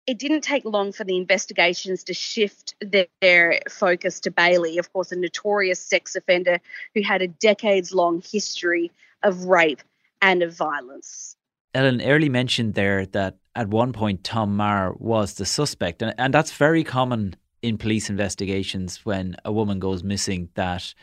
it 0.05 0.19
didn't 0.19 0.41
take 0.41 0.65
long 0.65 0.91
for 0.91 1.03
the 1.03 1.17
investigations 1.17 2.03
to 2.05 2.13
shift 2.13 2.75
their, 2.79 3.07
their, 3.21 3.59
focus 3.69 4.19
to 4.21 4.31
Bayley, 4.31 4.77
of 4.77 4.91
course, 4.93 5.11
a 5.11 5.15
notorious 5.15 5.79
sex 5.79 6.15
offender 6.15 6.59
who 6.93 7.01
had 7.01 7.21
a 7.21 7.27
decades 7.27 7.93
long 7.93 8.21
history 8.21 8.91
of 9.23 9.45
rape 9.45 9.81
and 10.21 10.43
of 10.43 10.55
violence. 10.55 11.35
Ellen 11.73 12.01
Airlie 12.01 12.29
mentioned 12.29 12.75
there 12.75 13.05
that 13.07 13.37
at 13.55 13.69
one 13.69 13.93
point 13.93 14.23
Tom 14.23 14.55
Meagher 14.55 14.99
was 14.99 15.35
the 15.35 15.45
suspect, 15.45 16.03
and, 16.03 16.13
and 16.19 16.33
that's 16.33 16.51
very 16.51 16.83
common 16.83 17.35
in 17.63 17.77
police 17.77 18.09
investigations 18.09 18.99
when 19.03 19.35
a 19.43 19.51
woman 19.51 19.79
goes 19.79 20.03
missing 20.03 20.49
that 20.53 20.93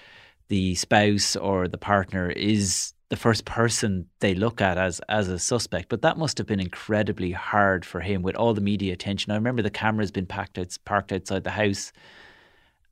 the 0.48 0.74
spouse 0.76 1.34
or 1.34 1.66
the 1.66 1.78
partner 1.78 2.30
is 2.30 2.92
the 3.08 3.16
first 3.16 3.44
person 3.44 4.06
they 4.20 4.34
look 4.34 4.60
at 4.60 4.78
as 4.78 5.00
as 5.08 5.28
a 5.28 5.38
suspect. 5.38 5.88
But 5.88 6.02
that 6.02 6.18
must 6.18 6.38
have 6.38 6.46
been 6.46 6.60
incredibly 6.60 7.32
hard 7.32 7.84
for 7.84 8.00
him 8.00 8.22
with 8.22 8.36
all 8.36 8.54
the 8.54 8.60
media 8.60 8.92
attention. 8.92 9.32
I 9.32 9.36
remember 9.36 9.62
the 9.62 9.70
camera's 9.70 10.12
been 10.12 10.26
packed 10.26 10.58
out, 10.58 10.76
parked 10.84 11.12
outside 11.12 11.42
the 11.42 11.50
house. 11.50 11.92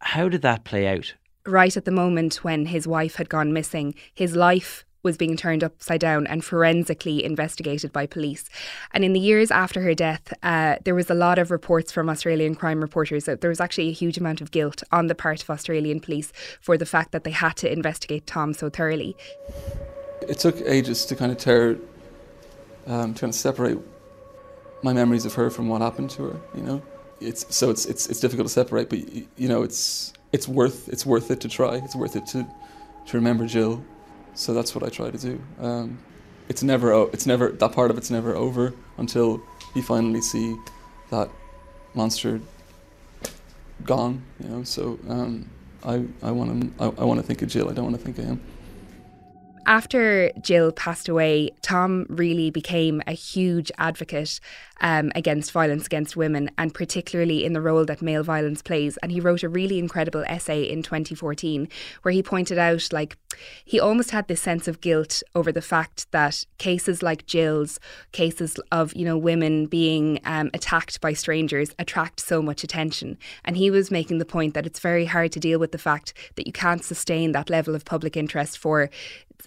How 0.01 0.29
did 0.29 0.43
that 0.43 0.65
play 0.65 0.89
out? 0.89 1.15
Right 1.47 1.77
at 1.77 1.85
the 1.85 1.91
moment 1.91 2.43
when 2.43 2.67
his 2.67 2.87
wife 2.87 3.17
had 3.17 3.29
gone 3.29 3.53
missing, 3.53 3.95
his 4.15 4.35
life 4.35 4.85
was 5.02 5.17
being 5.17 5.37
turned 5.37 5.62
upside 5.62 6.00
down 6.00 6.26
and 6.26 6.45
forensically 6.45 7.25
investigated 7.25 7.93
by 7.93 8.07
police. 8.07 8.49
And 8.93 9.05
in 9.05 9.12
the 9.12 9.21
years 9.21 9.50
after 9.50 9.81
her 9.83 9.95
death, 9.95 10.33
uh, 10.43 10.76
there 10.85 10.95
was 10.95 11.11
a 11.11 11.14
lot 11.14 11.38
of 11.38 11.50
reports 11.50 11.93
from 11.93 12.09
Australian 12.09 12.55
crime 12.55 12.81
reporters 12.81 13.25
that 13.25 13.40
there 13.40 13.50
was 13.50 13.61
actually 13.61 13.88
a 13.88 13.93
huge 13.93 14.19
amount 14.19 14.40
of 14.40 14.50
guilt 14.50 14.83
on 14.90 15.07
the 15.07 15.14
part 15.14 15.43
of 15.43 15.50
Australian 15.50 16.00
police 16.00 16.33
for 16.61 16.76
the 16.76 16.87
fact 16.87 17.12
that 17.12 17.25
they 17.25 17.31
had 17.31 17.57
to 17.57 17.73
investigate 17.73 18.26
Tom 18.26 18.52
so 18.52 18.69
thoroughly. 18.69 19.17
It 20.23 20.38
took 20.38 20.61
ages 20.62 21.07
to 21.07 21.17
kind 21.17 21.31
of 21.31 21.38
tear, 21.38 21.78
um, 22.87 23.14
to 23.14 23.21
kind 23.21 23.31
of 23.31 23.35
separate 23.35 23.78
my 24.83 24.93
memories 24.93 25.25
of 25.25 25.35
her 25.35 25.50
from 25.50 25.69
what 25.69 25.81
happened 25.81 26.11
to 26.11 26.25
her. 26.25 26.40
You 26.55 26.62
know, 26.62 26.83
it's 27.21 27.55
so 27.55 27.71
it's 27.71 27.87
it's 27.87 28.09
it's 28.09 28.21
difficult 28.21 28.49
to 28.49 28.52
separate, 28.52 28.90
but 28.90 28.99
you 29.38 29.49
know, 29.49 29.62
it's 29.62 30.12
it's 30.33 30.49
worth 30.49 30.88
it's 30.88 31.07
worth 31.07 31.31
it 31.31 31.40
to 31.40 31.49
try. 31.49 31.76
It's 31.76 31.97
worth 31.97 32.17
it 32.17 32.26
to 32.28 32.47
to 33.07 33.17
remember 33.17 33.47
Jill 33.47 33.83
so 34.38 34.54
that's 34.54 34.73
what 34.73 34.85
I 34.85 34.88
try 34.88 35.11
to 35.11 35.18
do. 35.18 35.40
Um, 35.61 35.99
it's 36.49 36.62
never 36.62 37.09
it's 37.12 37.26
never 37.26 37.49
that 37.50 37.73
part 37.73 37.90
of 37.90 37.99
it's 37.99 38.11
never 38.11 38.37
over 38.37 38.73
until 38.97 39.42
you 39.75 39.83
finally 39.83 40.21
see 40.21 40.57
that 41.11 41.28
monster 41.92 42.40
gone. 43.85 44.23
You 44.40 44.49
know, 44.49 44.62
so 44.62 44.99
um, 45.09 45.50
I 45.85 46.04
I 46.23 46.30
want 46.30 46.78
to 46.78 46.85
I, 46.85 47.02
I 47.02 47.04
want 47.04 47.21
to 47.21 47.26
think 47.26 47.42
of 47.42 47.49
Jill. 47.49 47.68
I 47.68 47.73
don't 47.73 47.85
want 47.85 47.99
to 47.99 48.02
think 48.02 48.16
of 48.18 48.25
him. 48.25 48.40
After 49.69 50.33
Jill 50.41 50.73
passed 50.73 51.11
away, 51.11 51.51
Tom 51.61 52.07
really 52.09 52.49
became 52.49 53.03
a 53.07 53.13
huge 53.13 53.71
advocate 53.77 54.41
um, 54.81 55.13
against 55.15 55.53
violence 55.53 55.85
against 55.85 56.17
women, 56.17 56.51
and 56.57 56.73
particularly 56.73 57.45
in 57.45 57.53
the 57.53 57.61
role 57.61 57.85
that 57.85 58.01
male 58.01 58.23
violence 58.23 58.63
plays. 58.63 58.97
And 59.03 59.13
he 59.13 59.21
wrote 59.21 59.43
a 59.43 59.49
really 59.49 59.79
incredible 59.79 60.25
essay 60.27 60.63
in 60.63 60.83
2014 60.83 61.69
where 62.01 62.13
he 62.13 62.23
pointed 62.23 62.57
out, 62.57 62.91
like, 62.93 63.19
he 63.63 63.79
almost 63.79 64.11
had 64.11 64.27
this 64.27 64.41
sense 64.41 64.69
of 64.69 64.81
guilt 64.81 65.23
over 65.35 65.53
the 65.53 65.61
fact 65.61 66.11
that 66.13 66.47
cases 66.57 67.03
like 67.03 67.27
Jill's, 67.27 67.79
cases 68.13 68.59
of 68.73 68.95
you 68.95 69.05
know 69.05 69.19
women 69.19 69.67
being 69.67 70.19
um, 70.25 70.49
attacked 70.55 71.01
by 71.03 71.13
strangers, 71.13 71.75
attract 71.79 72.21
so 72.21 72.41
much 72.41 72.65
attention. 72.65 73.19
And 73.45 73.59
he 73.59 73.71
was 73.71 73.91
making 73.91 74.17
the 74.17 74.25
point 74.25 74.55
that 74.55 74.65
it's 74.65 74.81
very 74.81 75.05
hard 75.05 75.31
to 75.33 75.41
deal 75.41 75.59
with 75.59 75.73
the 75.73 75.79
fact 75.79 76.15
that 76.37 76.47
you 76.47 76.55
can't 76.55 76.83
sustain 76.83 77.33
that 77.33 77.51
level 77.51 77.75
of 77.75 77.85
public 77.85 78.17
interest 78.17 78.57
for 78.57 78.89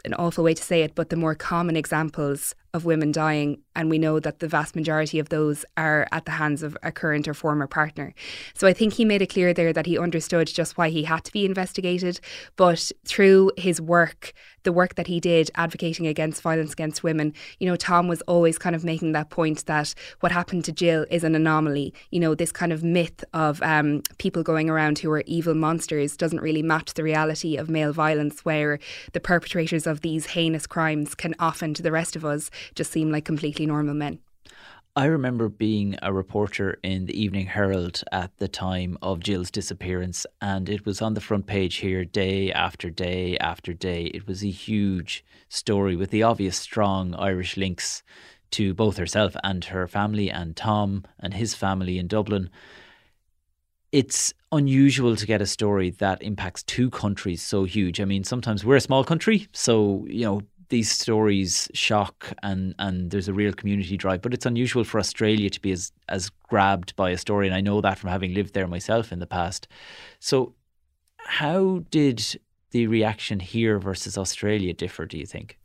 an 0.05 0.13
awful 0.15 0.43
way 0.43 0.53
to 0.53 0.63
say 0.63 0.83
it, 0.83 0.95
but 0.95 1.09
the 1.09 1.15
more 1.15 1.35
common 1.35 1.75
examples 1.75 2.55
of 2.73 2.85
women 2.85 3.11
dying, 3.11 3.61
and 3.75 3.89
we 3.89 3.97
know 3.97 4.19
that 4.19 4.39
the 4.39 4.47
vast 4.47 4.75
majority 4.75 5.19
of 5.19 5.29
those 5.29 5.65
are 5.75 6.07
at 6.11 6.25
the 6.25 6.31
hands 6.31 6.63
of 6.63 6.77
a 6.83 6.91
current 6.91 7.27
or 7.27 7.33
former 7.33 7.67
partner. 7.67 8.13
So 8.53 8.67
I 8.67 8.73
think 8.73 8.93
he 8.93 9.05
made 9.05 9.21
it 9.21 9.27
clear 9.27 9.53
there 9.53 9.73
that 9.73 9.85
he 9.85 9.97
understood 9.97 10.47
just 10.47 10.77
why 10.77 10.89
he 10.89 11.03
had 11.03 11.23
to 11.25 11.31
be 11.31 11.45
investigated, 11.45 12.19
but 12.55 12.91
through 13.05 13.51
his 13.57 13.81
work, 13.81 14.33
the 14.63 14.71
work 14.71 14.95
that 14.95 15.07
he 15.07 15.19
did 15.19 15.49
advocating 15.55 16.07
against 16.07 16.41
violence 16.41 16.73
against 16.73 17.03
women, 17.03 17.33
you 17.59 17.67
know, 17.67 17.75
Tom 17.75 18.07
was 18.07 18.21
always 18.23 18.57
kind 18.57 18.75
of 18.75 18.83
making 18.83 19.11
that 19.13 19.29
point 19.29 19.65
that 19.65 19.93
what 20.19 20.31
happened 20.31 20.63
to 20.65 20.71
Jill 20.71 21.05
is 21.09 21.23
an 21.23 21.35
anomaly. 21.35 21.93
You 22.11 22.19
know, 22.19 22.35
this 22.35 22.51
kind 22.51 22.71
of 22.71 22.83
myth 22.83 23.23
of 23.33 23.61
um, 23.63 24.03
people 24.17 24.43
going 24.43 24.69
around 24.69 24.99
who 24.99 25.11
are 25.11 25.23
evil 25.25 25.55
monsters 25.55 26.15
doesn't 26.15 26.41
really 26.41 26.61
match 26.61 26.93
the 26.93 27.03
reality 27.03 27.57
of 27.57 27.69
male 27.69 27.91
violence, 27.91 28.45
where 28.45 28.79
the 29.13 29.19
perpetrators 29.19 29.87
of 29.87 30.01
these 30.01 30.27
heinous 30.27 30.67
crimes 30.67 31.15
can 31.15 31.35
often, 31.39 31.73
to 31.73 31.81
the 31.81 31.91
rest 31.91 32.15
of 32.15 32.23
us, 32.23 32.51
just 32.75 32.91
seem 32.91 33.11
like 33.11 33.25
completely 33.25 33.65
normal 33.65 33.93
men. 33.93 34.19
I 34.93 35.05
remember 35.05 35.47
being 35.47 35.95
a 36.01 36.11
reporter 36.11 36.77
in 36.83 37.05
the 37.05 37.17
Evening 37.17 37.45
Herald 37.45 38.03
at 38.11 38.35
the 38.39 38.49
time 38.49 38.97
of 39.01 39.21
Jill's 39.21 39.49
disappearance, 39.49 40.25
and 40.41 40.67
it 40.67 40.85
was 40.85 41.01
on 41.01 41.13
the 41.13 41.21
front 41.21 41.47
page 41.47 41.77
here 41.77 42.03
day 42.03 42.51
after 42.51 42.89
day 42.89 43.37
after 43.37 43.71
day. 43.71 44.07
It 44.07 44.27
was 44.27 44.43
a 44.43 44.49
huge 44.49 45.23
story 45.47 45.95
with 45.95 46.09
the 46.09 46.23
obvious 46.23 46.57
strong 46.57 47.15
Irish 47.15 47.55
links 47.55 48.03
to 48.51 48.73
both 48.73 48.97
herself 48.97 49.33
and 49.45 49.63
her 49.63 49.87
family, 49.87 50.29
and 50.29 50.57
Tom 50.57 51.05
and 51.17 51.33
his 51.35 51.55
family 51.55 51.97
in 51.97 52.07
Dublin. 52.07 52.49
It's 53.93 54.33
unusual 54.51 55.15
to 55.15 55.25
get 55.25 55.41
a 55.41 55.45
story 55.45 55.91
that 55.91 56.21
impacts 56.21 56.63
two 56.63 56.89
countries 56.89 57.41
so 57.41 57.63
huge. 57.63 58.01
I 58.01 58.05
mean, 58.05 58.25
sometimes 58.25 58.65
we're 58.65 58.75
a 58.75 58.81
small 58.81 59.05
country, 59.05 59.47
so, 59.53 60.05
you 60.09 60.25
know, 60.25 60.41
these 60.71 60.89
stories 60.89 61.69
shock 61.73 62.33
and 62.41 62.73
and 62.79 63.11
there's 63.11 63.27
a 63.27 63.33
real 63.33 63.53
community 63.53 63.95
drive. 63.95 64.23
But 64.23 64.33
it's 64.33 64.47
unusual 64.47 64.83
for 64.83 64.99
Australia 64.99 65.49
to 65.51 65.61
be 65.61 65.71
as 65.71 65.91
as 66.09 66.31
grabbed 66.49 66.95
by 66.95 67.11
a 67.11 67.17
story, 67.17 67.45
and 67.45 67.55
I 67.55 67.61
know 67.61 67.79
that 67.81 67.99
from 67.99 68.09
having 68.09 68.33
lived 68.33 68.55
there 68.55 68.67
myself 68.67 69.11
in 69.11 69.19
the 69.19 69.27
past. 69.27 69.67
So, 70.19 70.55
how 71.19 71.83
did 71.91 72.39
the 72.71 72.87
reaction 72.87 73.39
here 73.39 73.77
versus 73.77 74.17
Australia 74.17 74.73
differ? 74.73 75.05
Do 75.05 75.19
you 75.19 75.27
think? 75.27 75.59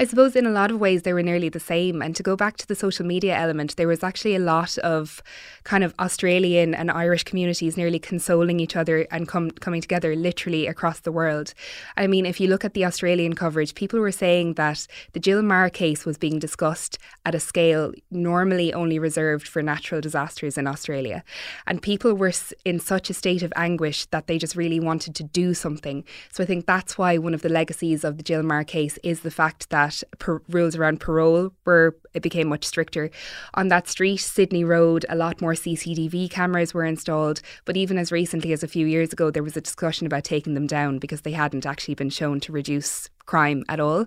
I 0.00 0.04
suppose 0.04 0.36
in 0.36 0.46
a 0.46 0.50
lot 0.50 0.70
of 0.70 0.78
ways 0.78 1.02
they 1.02 1.12
were 1.12 1.24
nearly 1.24 1.48
the 1.48 1.58
same. 1.58 2.00
And 2.02 2.14
to 2.14 2.22
go 2.22 2.36
back 2.36 2.56
to 2.58 2.66
the 2.68 2.76
social 2.76 3.04
media 3.04 3.36
element, 3.36 3.74
there 3.74 3.88
was 3.88 4.04
actually 4.04 4.36
a 4.36 4.38
lot 4.38 4.78
of 4.78 5.20
kind 5.64 5.82
of 5.82 5.92
Australian 5.98 6.72
and 6.72 6.88
Irish 6.88 7.24
communities 7.24 7.76
nearly 7.76 7.98
consoling 7.98 8.60
each 8.60 8.76
other 8.76 9.08
and 9.10 9.26
com- 9.26 9.50
coming 9.50 9.80
together 9.80 10.14
literally 10.14 10.68
across 10.68 11.00
the 11.00 11.10
world. 11.10 11.52
I 11.96 12.06
mean, 12.06 12.26
if 12.26 12.38
you 12.38 12.46
look 12.46 12.64
at 12.64 12.74
the 12.74 12.84
Australian 12.84 13.34
coverage, 13.34 13.74
people 13.74 13.98
were 13.98 14.12
saying 14.12 14.54
that 14.54 14.86
the 15.14 15.20
Jill 15.20 15.42
Meagher 15.42 15.72
case 15.72 16.06
was 16.06 16.16
being 16.16 16.38
discussed 16.38 16.96
at 17.26 17.34
a 17.34 17.40
scale 17.40 17.92
normally 18.12 18.72
only 18.72 19.00
reserved 19.00 19.48
for 19.48 19.62
natural 19.62 20.00
disasters 20.00 20.56
in 20.56 20.68
Australia. 20.68 21.24
And 21.66 21.82
people 21.82 22.14
were 22.14 22.32
in 22.64 22.78
such 22.78 23.10
a 23.10 23.14
state 23.14 23.42
of 23.42 23.52
anguish 23.56 24.06
that 24.06 24.28
they 24.28 24.38
just 24.38 24.54
really 24.54 24.78
wanted 24.78 25.16
to 25.16 25.24
do 25.24 25.54
something. 25.54 26.04
So 26.32 26.44
I 26.44 26.46
think 26.46 26.66
that's 26.66 26.96
why 26.96 27.18
one 27.18 27.34
of 27.34 27.42
the 27.42 27.48
legacies 27.48 28.04
of 28.04 28.16
the 28.16 28.22
Jill 28.22 28.42
Meagher 28.42 28.66
case 28.66 28.98
is 29.02 29.20
the 29.20 29.30
fact 29.32 29.47
that 29.70 29.78
that 29.78 30.02
per- 30.18 30.42
rules 30.48 30.76
around 30.76 31.00
parole 31.00 31.52
were 31.64 31.96
it 32.14 32.22
became 32.22 32.48
much 32.48 32.64
stricter. 32.64 33.10
On 33.54 33.68
that 33.68 33.88
street, 33.88 34.18
Sydney 34.18 34.64
Road, 34.64 35.06
a 35.08 35.16
lot 35.16 35.40
more 35.40 35.52
CCTV 35.52 36.30
cameras 36.30 36.74
were 36.74 36.84
installed, 36.84 37.40
but 37.64 37.76
even 37.76 37.98
as 37.98 38.10
recently 38.10 38.52
as 38.52 38.62
a 38.62 38.68
few 38.68 38.86
years 38.86 39.12
ago, 39.12 39.30
there 39.30 39.42
was 39.42 39.56
a 39.56 39.60
discussion 39.60 40.06
about 40.06 40.24
taking 40.24 40.54
them 40.54 40.66
down 40.66 40.98
because 40.98 41.20
they 41.20 41.32
hadn't 41.32 41.66
actually 41.66 41.94
been 41.94 42.10
shown 42.10 42.40
to 42.40 42.52
reduce 42.52 43.08
crime 43.28 43.62
at 43.68 43.78
all. 43.78 44.00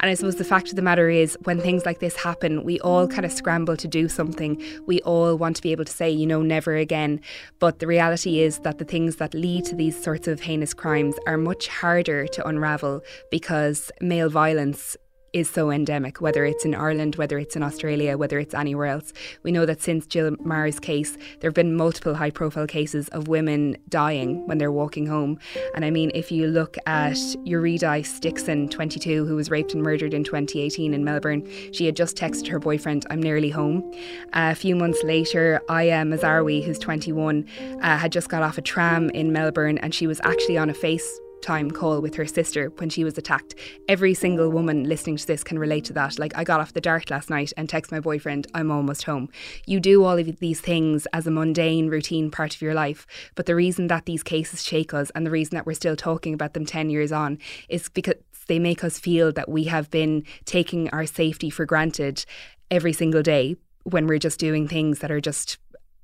And 0.00 0.10
I 0.10 0.14
suppose 0.14 0.36
the 0.36 0.44
fact 0.44 0.68
of 0.68 0.76
the 0.76 0.82
matter 0.82 1.08
is, 1.08 1.38
when 1.44 1.60
things 1.60 1.86
like 1.86 2.00
this 2.00 2.16
happen, 2.16 2.64
we 2.64 2.78
all 2.80 3.06
kind 3.08 3.24
of 3.24 3.32
scramble 3.32 3.76
to 3.78 3.88
do 3.88 4.08
something. 4.08 4.62
We 4.86 5.00
all 5.02 5.36
want 5.38 5.56
to 5.56 5.62
be 5.62 5.72
able 5.72 5.86
to 5.86 5.92
say, 5.92 6.10
you 6.10 6.26
know, 6.26 6.42
never 6.42 6.74
again. 6.76 7.20
But 7.60 7.78
the 7.78 7.86
reality 7.86 8.40
is 8.40 8.58
that 8.58 8.78
the 8.78 8.84
things 8.84 9.16
that 9.16 9.32
lead 9.32 9.64
to 9.66 9.76
these 9.76 9.96
sorts 10.02 10.28
of 10.28 10.40
heinous 10.40 10.74
crimes 10.74 11.14
are 11.26 11.38
much 11.38 11.68
harder 11.68 12.26
to 12.26 12.46
unravel 12.46 13.00
because 13.30 13.90
male 14.00 14.28
violence 14.28 14.96
is 15.34 15.50
so 15.50 15.70
endemic, 15.70 16.20
whether 16.20 16.44
it's 16.44 16.64
in 16.64 16.74
Ireland, 16.74 17.16
whether 17.16 17.38
it's 17.38 17.56
in 17.56 17.62
Australia, 17.62 18.16
whether 18.16 18.38
it's 18.38 18.54
anywhere 18.54 18.86
else. 18.86 19.12
We 19.42 19.50
know 19.50 19.66
that 19.66 19.82
since 19.82 20.06
Jill 20.06 20.30
Meagher's 20.36 20.78
case, 20.78 21.18
there 21.40 21.48
have 21.48 21.54
been 21.54 21.76
multiple 21.76 22.14
high 22.14 22.30
profile 22.30 22.68
cases 22.68 23.08
of 23.08 23.26
women 23.26 23.76
dying 23.88 24.46
when 24.46 24.58
they're 24.58 24.72
walking 24.72 25.06
home. 25.06 25.38
And 25.74 25.84
I 25.84 25.90
mean, 25.90 26.12
if 26.14 26.30
you 26.30 26.46
look 26.46 26.76
at 26.86 27.18
Eurydice 27.44 28.20
Dixon, 28.20 28.68
22, 28.68 29.26
who 29.26 29.34
was 29.34 29.50
raped 29.50 29.74
and 29.74 29.82
murdered 29.82 30.14
in 30.14 30.22
2018 30.22 30.94
in 30.94 31.04
Melbourne, 31.04 31.46
she 31.72 31.84
had 31.84 31.96
just 31.96 32.16
texted 32.16 32.46
her 32.48 32.60
boyfriend, 32.60 33.04
I'm 33.10 33.20
nearly 33.20 33.50
home. 33.50 33.92
A 34.34 34.54
few 34.54 34.76
months 34.76 35.02
later, 35.02 35.60
Aiia 35.68 36.06
Maasarwe, 36.06 36.64
who's 36.64 36.78
21, 36.78 37.44
uh, 37.82 37.98
had 37.98 38.12
just 38.12 38.28
got 38.28 38.42
off 38.42 38.56
a 38.56 38.62
tram 38.62 39.10
in 39.10 39.32
Melbourne 39.32 39.78
and 39.78 39.92
she 39.92 40.06
was 40.06 40.20
actually 40.22 40.56
on 40.56 40.70
a 40.70 40.74
face 40.74 41.20
time 41.44 41.70
call 41.70 42.00
with 42.00 42.14
her 42.14 42.26
sister 42.26 42.72
when 42.78 42.88
she 42.88 43.04
was 43.04 43.18
attacked. 43.18 43.54
Every 43.88 44.14
single 44.14 44.48
woman 44.48 44.84
listening 44.84 45.18
to 45.18 45.26
this 45.26 45.44
can 45.44 45.58
relate 45.58 45.84
to 45.84 45.92
that. 45.92 46.18
Like, 46.18 46.36
I 46.36 46.42
got 46.42 46.60
off 46.60 46.72
the 46.72 46.80
DART 46.80 47.10
last 47.10 47.28
night 47.28 47.52
and 47.56 47.68
text 47.68 47.92
my 47.92 48.00
boyfriend, 48.00 48.46
I'm 48.54 48.70
almost 48.70 49.04
home. 49.04 49.28
You 49.66 49.78
do 49.78 50.04
all 50.04 50.18
of 50.18 50.38
these 50.40 50.60
things 50.60 51.06
as 51.12 51.26
a 51.26 51.30
mundane, 51.30 51.88
routine 51.88 52.30
part 52.30 52.54
of 52.54 52.62
your 52.62 52.74
life. 52.74 53.06
But 53.34 53.46
the 53.46 53.54
reason 53.54 53.88
that 53.88 54.06
these 54.06 54.22
cases 54.22 54.64
shake 54.64 54.94
us 54.94 55.10
and 55.14 55.26
the 55.26 55.30
reason 55.30 55.54
that 55.54 55.66
we're 55.66 55.74
still 55.74 55.96
talking 55.96 56.32
about 56.32 56.54
them 56.54 56.64
10 56.64 56.88
years 56.90 57.12
on 57.12 57.38
is 57.68 57.88
because 57.90 58.14
they 58.46 58.58
make 58.58 58.82
us 58.82 58.98
feel 58.98 59.32
that 59.32 59.48
we 59.48 59.64
have 59.64 59.90
been 59.90 60.24
taking 60.44 60.88
our 60.90 61.06
safety 61.06 61.50
for 61.50 61.66
granted 61.66 62.24
every 62.70 62.92
single 62.92 63.22
day 63.22 63.56
when 63.84 64.06
we're 64.06 64.18
just 64.18 64.40
doing 64.40 64.66
things 64.66 65.00
that 65.00 65.10
are 65.10 65.20
just 65.20 65.58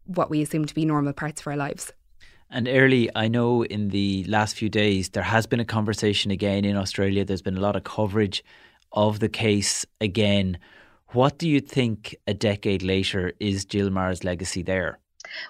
what 0.04 0.30
we 0.30 0.42
assume 0.42 0.64
to 0.66 0.74
be 0.74 0.84
normal 0.84 1.12
parts 1.12 1.40
of 1.40 1.46
our 1.46 1.56
lives. 1.56 1.92
And 2.52 2.66
Airlie, 2.66 3.08
I 3.14 3.28
know 3.28 3.64
in 3.64 3.90
the 3.90 4.24
last 4.24 4.56
few 4.56 4.68
days, 4.68 5.10
there 5.10 5.22
has 5.22 5.46
been 5.46 5.60
a 5.60 5.64
conversation 5.64 6.32
again 6.32 6.64
in 6.64 6.76
Australia. 6.76 7.24
There's 7.24 7.42
been 7.42 7.56
a 7.56 7.60
lot 7.60 7.76
of 7.76 7.84
coverage 7.84 8.42
of 8.92 9.20
the 9.20 9.28
case 9.28 9.86
again. 10.00 10.58
What 11.08 11.38
do 11.38 11.48
you 11.48 11.60
think 11.60 12.16
a 12.26 12.34
decade 12.34 12.82
later 12.82 13.32
is 13.38 13.64
Jill 13.64 13.90
Meagher's 13.90 14.24
legacy 14.24 14.62
there? 14.62 14.98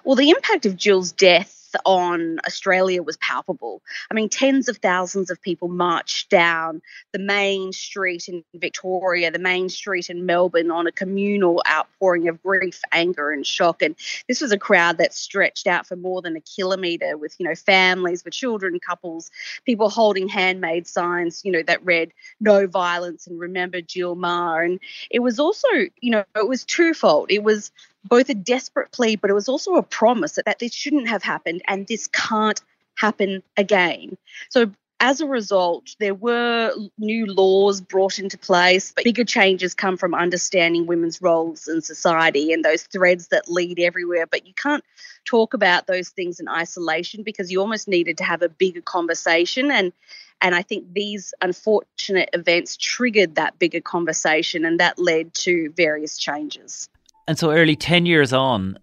Well, 0.03 0.15
the 0.15 0.29
impact 0.29 0.67
of 0.67 0.75
Jill's 0.77 1.11
death 1.11 1.60
on 1.85 2.39
Australia 2.45 3.03
was 3.03 3.17
palpable. 3.17 3.81
I 4.09 4.13
mean, 4.13 4.29
tens 4.29 4.69
of 4.69 4.77
thousands 4.77 5.29
of 5.29 5.41
people 5.41 5.67
marched 5.67 6.29
down 6.29 6.81
the 7.11 7.19
main 7.19 7.73
street 7.73 8.27
in 8.27 8.43
Victoria, 8.55 9.31
the 9.31 9.39
main 9.39 9.69
street 9.69 10.09
in 10.09 10.25
Melbourne 10.25 10.71
on 10.71 10.87
a 10.87 10.91
communal 10.91 11.61
outpouring 11.67 12.27
of 12.27 12.41
grief, 12.41 12.81
anger, 12.91 13.31
and 13.31 13.45
shock. 13.45 13.81
And 13.81 13.95
this 14.27 14.41
was 14.41 14.51
a 14.51 14.57
crowd 14.57 14.97
that 14.97 15.13
stretched 15.13 15.67
out 15.67 15.85
for 15.85 15.95
more 15.95 16.21
than 16.21 16.35
a 16.35 16.41
kilometre 16.41 17.17
with, 17.17 17.35
you 17.39 17.47
know, 17.47 17.55
families 17.55 18.23
with 18.23 18.33
children, 18.33 18.79
couples, 18.79 19.31
people 19.65 19.89
holding 19.89 20.27
handmade 20.27 20.87
signs, 20.87 21.43
you 21.43 21.51
know, 21.51 21.63
that 21.63 21.85
read 21.85 22.11
no 22.39 22.67
violence 22.67 23.27
and 23.27 23.39
remember 23.39 23.81
Jill 23.81 24.15
Meagher. 24.15 24.65
And 24.65 24.79
it 25.09 25.19
was 25.19 25.39
also, 25.39 25.67
you 25.99 26.11
know, 26.11 26.23
it 26.35 26.47
was 26.47 26.65
twofold. 26.65 27.31
It 27.31 27.43
was 27.43 27.71
both 28.03 28.29
a 28.29 28.33
desperate 28.33 28.91
plea, 28.91 29.15
but 29.15 29.29
it 29.29 29.33
was 29.33 29.49
also 29.49 29.75
a 29.75 29.83
promise 29.83 30.33
that, 30.33 30.45
that 30.45 30.59
this 30.59 30.73
shouldn't 30.73 31.07
have 31.07 31.23
happened 31.23 31.61
and 31.67 31.87
this 31.87 32.07
can't 32.07 32.61
happen 32.95 33.43
again. 33.57 34.17
So 34.49 34.71
as 35.01 35.19
a 35.19 35.25
result, 35.25 35.95
there 35.99 36.13
were 36.13 36.71
new 36.99 37.25
laws 37.25 37.81
brought 37.81 38.19
into 38.19 38.37
place, 38.37 38.93
but 38.95 39.03
bigger 39.03 39.23
changes 39.23 39.73
come 39.73 39.97
from 39.97 40.13
understanding 40.13 40.85
women's 40.85 41.19
roles 41.23 41.67
in 41.67 41.81
society 41.81 42.53
and 42.53 42.63
those 42.63 42.83
threads 42.83 43.29
that 43.29 43.49
lead 43.49 43.79
everywhere. 43.79 44.27
But 44.27 44.45
you 44.45 44.53
can't 44.53 44.83
talk 45.25 45.55
about 45.55 45.87
those 45.87 46.09
things 46.09 46.39
in 46.39 46.47
isolation 46.47 47.23
because 47.23 47.51
you 47.51 47.59
almost 47.59 47.87
needed 47.87 48.19
to 48.19 48.23
have 48.23 48.43
a 48.43 48.49
bigger 48.49 48.81
conversation. 48.81 49.71
And 49.71 49.91
and 50.39 50.55
I 50.55 50.61
think 50.61 50.93
these 50.93 51.33
unfortunate 51.41 52.29
events 52.33 52.77
triggered 52.77 53.35
that 53.35 53.59
bigger 53.59 53.81
conversation 53.81 54.65
and 54.65 54.79
that 54.79 54.97
led 54.97 55.33
to 55.35 55.71
various 55.75 56.17
changes. 56.17 56.89
And 57.27 57.37
so, 57.37 57.49
Airlie 57.51 57.75
10 57.75 58.05
years 58.05 58.33
on, 58.33 58.77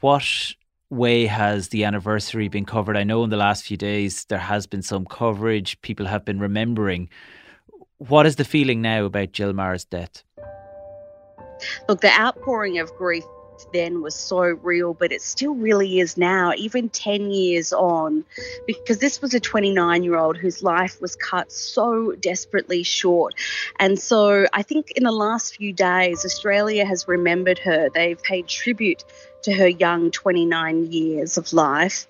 what 0.00 0.24
way 0.90 1.26
has 1.26 1.68
the 1.68 1.84
anniversary 1.84 2.48
been 2.48 2.64
covered? 2.64 2.96
I 2.96 3.04
know 3.04 3.24
in 3.24 3.30
the 3.30 3.36
last 3.36 3.64
few 3.64 3.76
days 3.76 4.24
there 4.26 4.38
has 4.38 4.66
been 4.66 4.82
some 4.82 5.04
coverage, 5.04 5.80
people 5.82 6.06
have 6.06 6.24
been 6.24 6.38
remembering. 6.38 7.08
What 7.98 8.26
is 8.26 8.36
the 8.36 8.44
feeling 8.44 8.82
now 8.82 9.04
about 9.04 9.32
Jill 9.32 9.52
Meagher's 9.52 9.84
death? 9.84 10.22
Look, 11.88 12.00
the 12.00 12.10
outpouring 12.10 12.78
of 12.78 12.94
grief 12.96 13.24
then 13.72 14.02
was 14.02 14.14
so 14.14 14.40
real, 14.40 14.94
but 14.94 15.12
it 15.12 15.22
still 15.22 15.54
really 15.54 16.00
is 16.00 16.16
now, 16.16 16.52
even 16.56 16.88
10 16.88 17.30
years 17.30 17.72
on, 17.72 18.24
because 18.66 18.98
this 18.98 19.20
was 19.20 19.34
a 19.34 19.40
29 19.40 20.02
year 20.02 20.16
old 20.16 20.36
whose 20.36 20.62
life 20.62 21.00
was 21.00 21.16
cut 21.16 21.50
so 21.52 22.12
desperately 22.12 22.82
short. 22.82 23.34
And 23.78 23.98
so 23.98 24.46
I 24.52 24.62
think 24.62 24.92
in 24.92 25.04
the 25.04 25.12
last 25.12 25.56
few 25.56 25.72
days, 25.72 26.24
Australia 26.24 26.84
has 26.84 27.08
remembered 27.08 27.58
her. 27.60 27.88
They've 27.92 28.22
paid 28.22 28.48
tribute 28.48 29.04
to 29.42 29.52
her 29.52 29.68
young 29.68 30.10
29 30.10 30.90
years 30.90 31.36
of 31.36 31.52
life, 31.52 32.06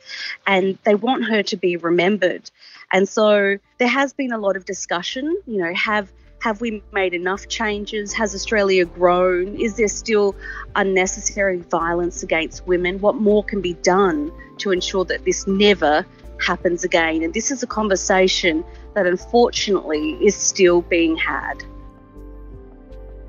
and 0.46 0.78
they 0.84 0.94
want 0.94 1.24
her 1.24 1.42
to 1.42 1.56
be 1.56 1.76
remembered. 1.76 2.50
And 2.92 3.08
so 3.08 3.58
there 3.78 3.88
has 3.88 4.12
been 4.12 4.32
a 4.32 4.38
lot 4.38 4.56
of 4.56 4.64
discussion, 4.64 5.36
you 5.46 5.58
know, 5.58 5.74
have 5.74 6.12
have 6.44 6.60
we 6.60 6.82
made 6.92 7.14
enough 7.14 7.48
changes? 7.48 8.12
Has 8.12 8.34
Australia 8.34 8.84
grown? 8.84 9.58
Is 9.58 9.76
there 9.76 9.88
still 9.88 10.36
unnecessary 10.76 11.56
violence 11.70 12.22
against 12.22 12.66
women? 12.66 13.00
What 13.00 13.14
more 13.14 13.42
can 13.42 13.62
be 13.62 13.72
done 13.72 14.30
to 14.58 14.70
ensure 14.70 15.06
that 15.06 15.24
this 15.24 15.46
never 15.46 16.04
happens 16.38 16.84
again? 16.84 17.22
And 17.22 17.32
this 17.32 17.50
is 17.50 17.62
a 17.62 17.66
conversation 17.66 18.62
that 18.92 19.06
unfortunately 19.06 20.18
is 20.20 20.36
still 20.36 20.82
being 20.82 21.16
had. 21.16 21.64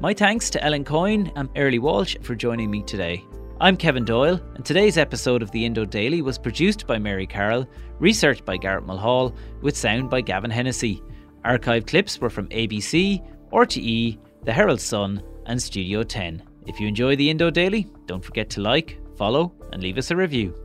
My 0.02 0.14
thanks 0.14 0.50
to 0.50 0.62
Ellen 0.62 0.84
Coyne 0.84 1.32
and 1.38 1.48
Airlie 1.56 1.80
Walsh 1.80 2.18
for 2.22 2.36
joining 2.36 2.70
me 2.70 2.84
today. 2.84 3.24
I'm 3.62 3.78
Kevin 3.78 4.04
Doyle, 4.04 4.42
and 4.56 4.66
today's 4.66 4.98
episode 4.98 5.42
of 5.42 5.52
the 5.52 5.64
Indo 5.64 5.86
Daily 5.86 6.22
was 6.22 6.38
produced 6.38 6.86
by 6.86 7.00
Mary 7.00 7.28
Carroll, 7.28 7.66
researched 7.98 8.44
by 8.44 8.58
Garrett 8.58 8.86
Mulhall, 8.86 9.34
with 9.62 9.78
sound 9.78 10.10
by 10.10 10.20
Gavin 10.20 10.52
Hennessy. 10.52 11.02
Archive 11.46 11.86
clips 11.86 12.20
were 12.20 12.30
from 12.30 12.50
ABC, 12.50 13.24
RTE, 13.54 14.18
The 14.44 14.52
Herald 14.52 14.82
Sun, 14.82 15.22
and 15.46 15.62
Studio 15.62 16.02
10. 16.02 16.42
If 16.66 16.80
you 16.80 16.88
enjoy 16.88 17.16
the 17.16 17.30
Indo 17.30 17.52
Daily, 17.52 17.88
don't 18.08 18.26
forget 18.26 18.50
to 18.52 18.62
like, 18.62 19.00
follow, 19.16 19.54
and 19.72 19.82
leave 19.84 20.00
us 20.00 20.10
a 20.10 20.16
review. 20.16 20.65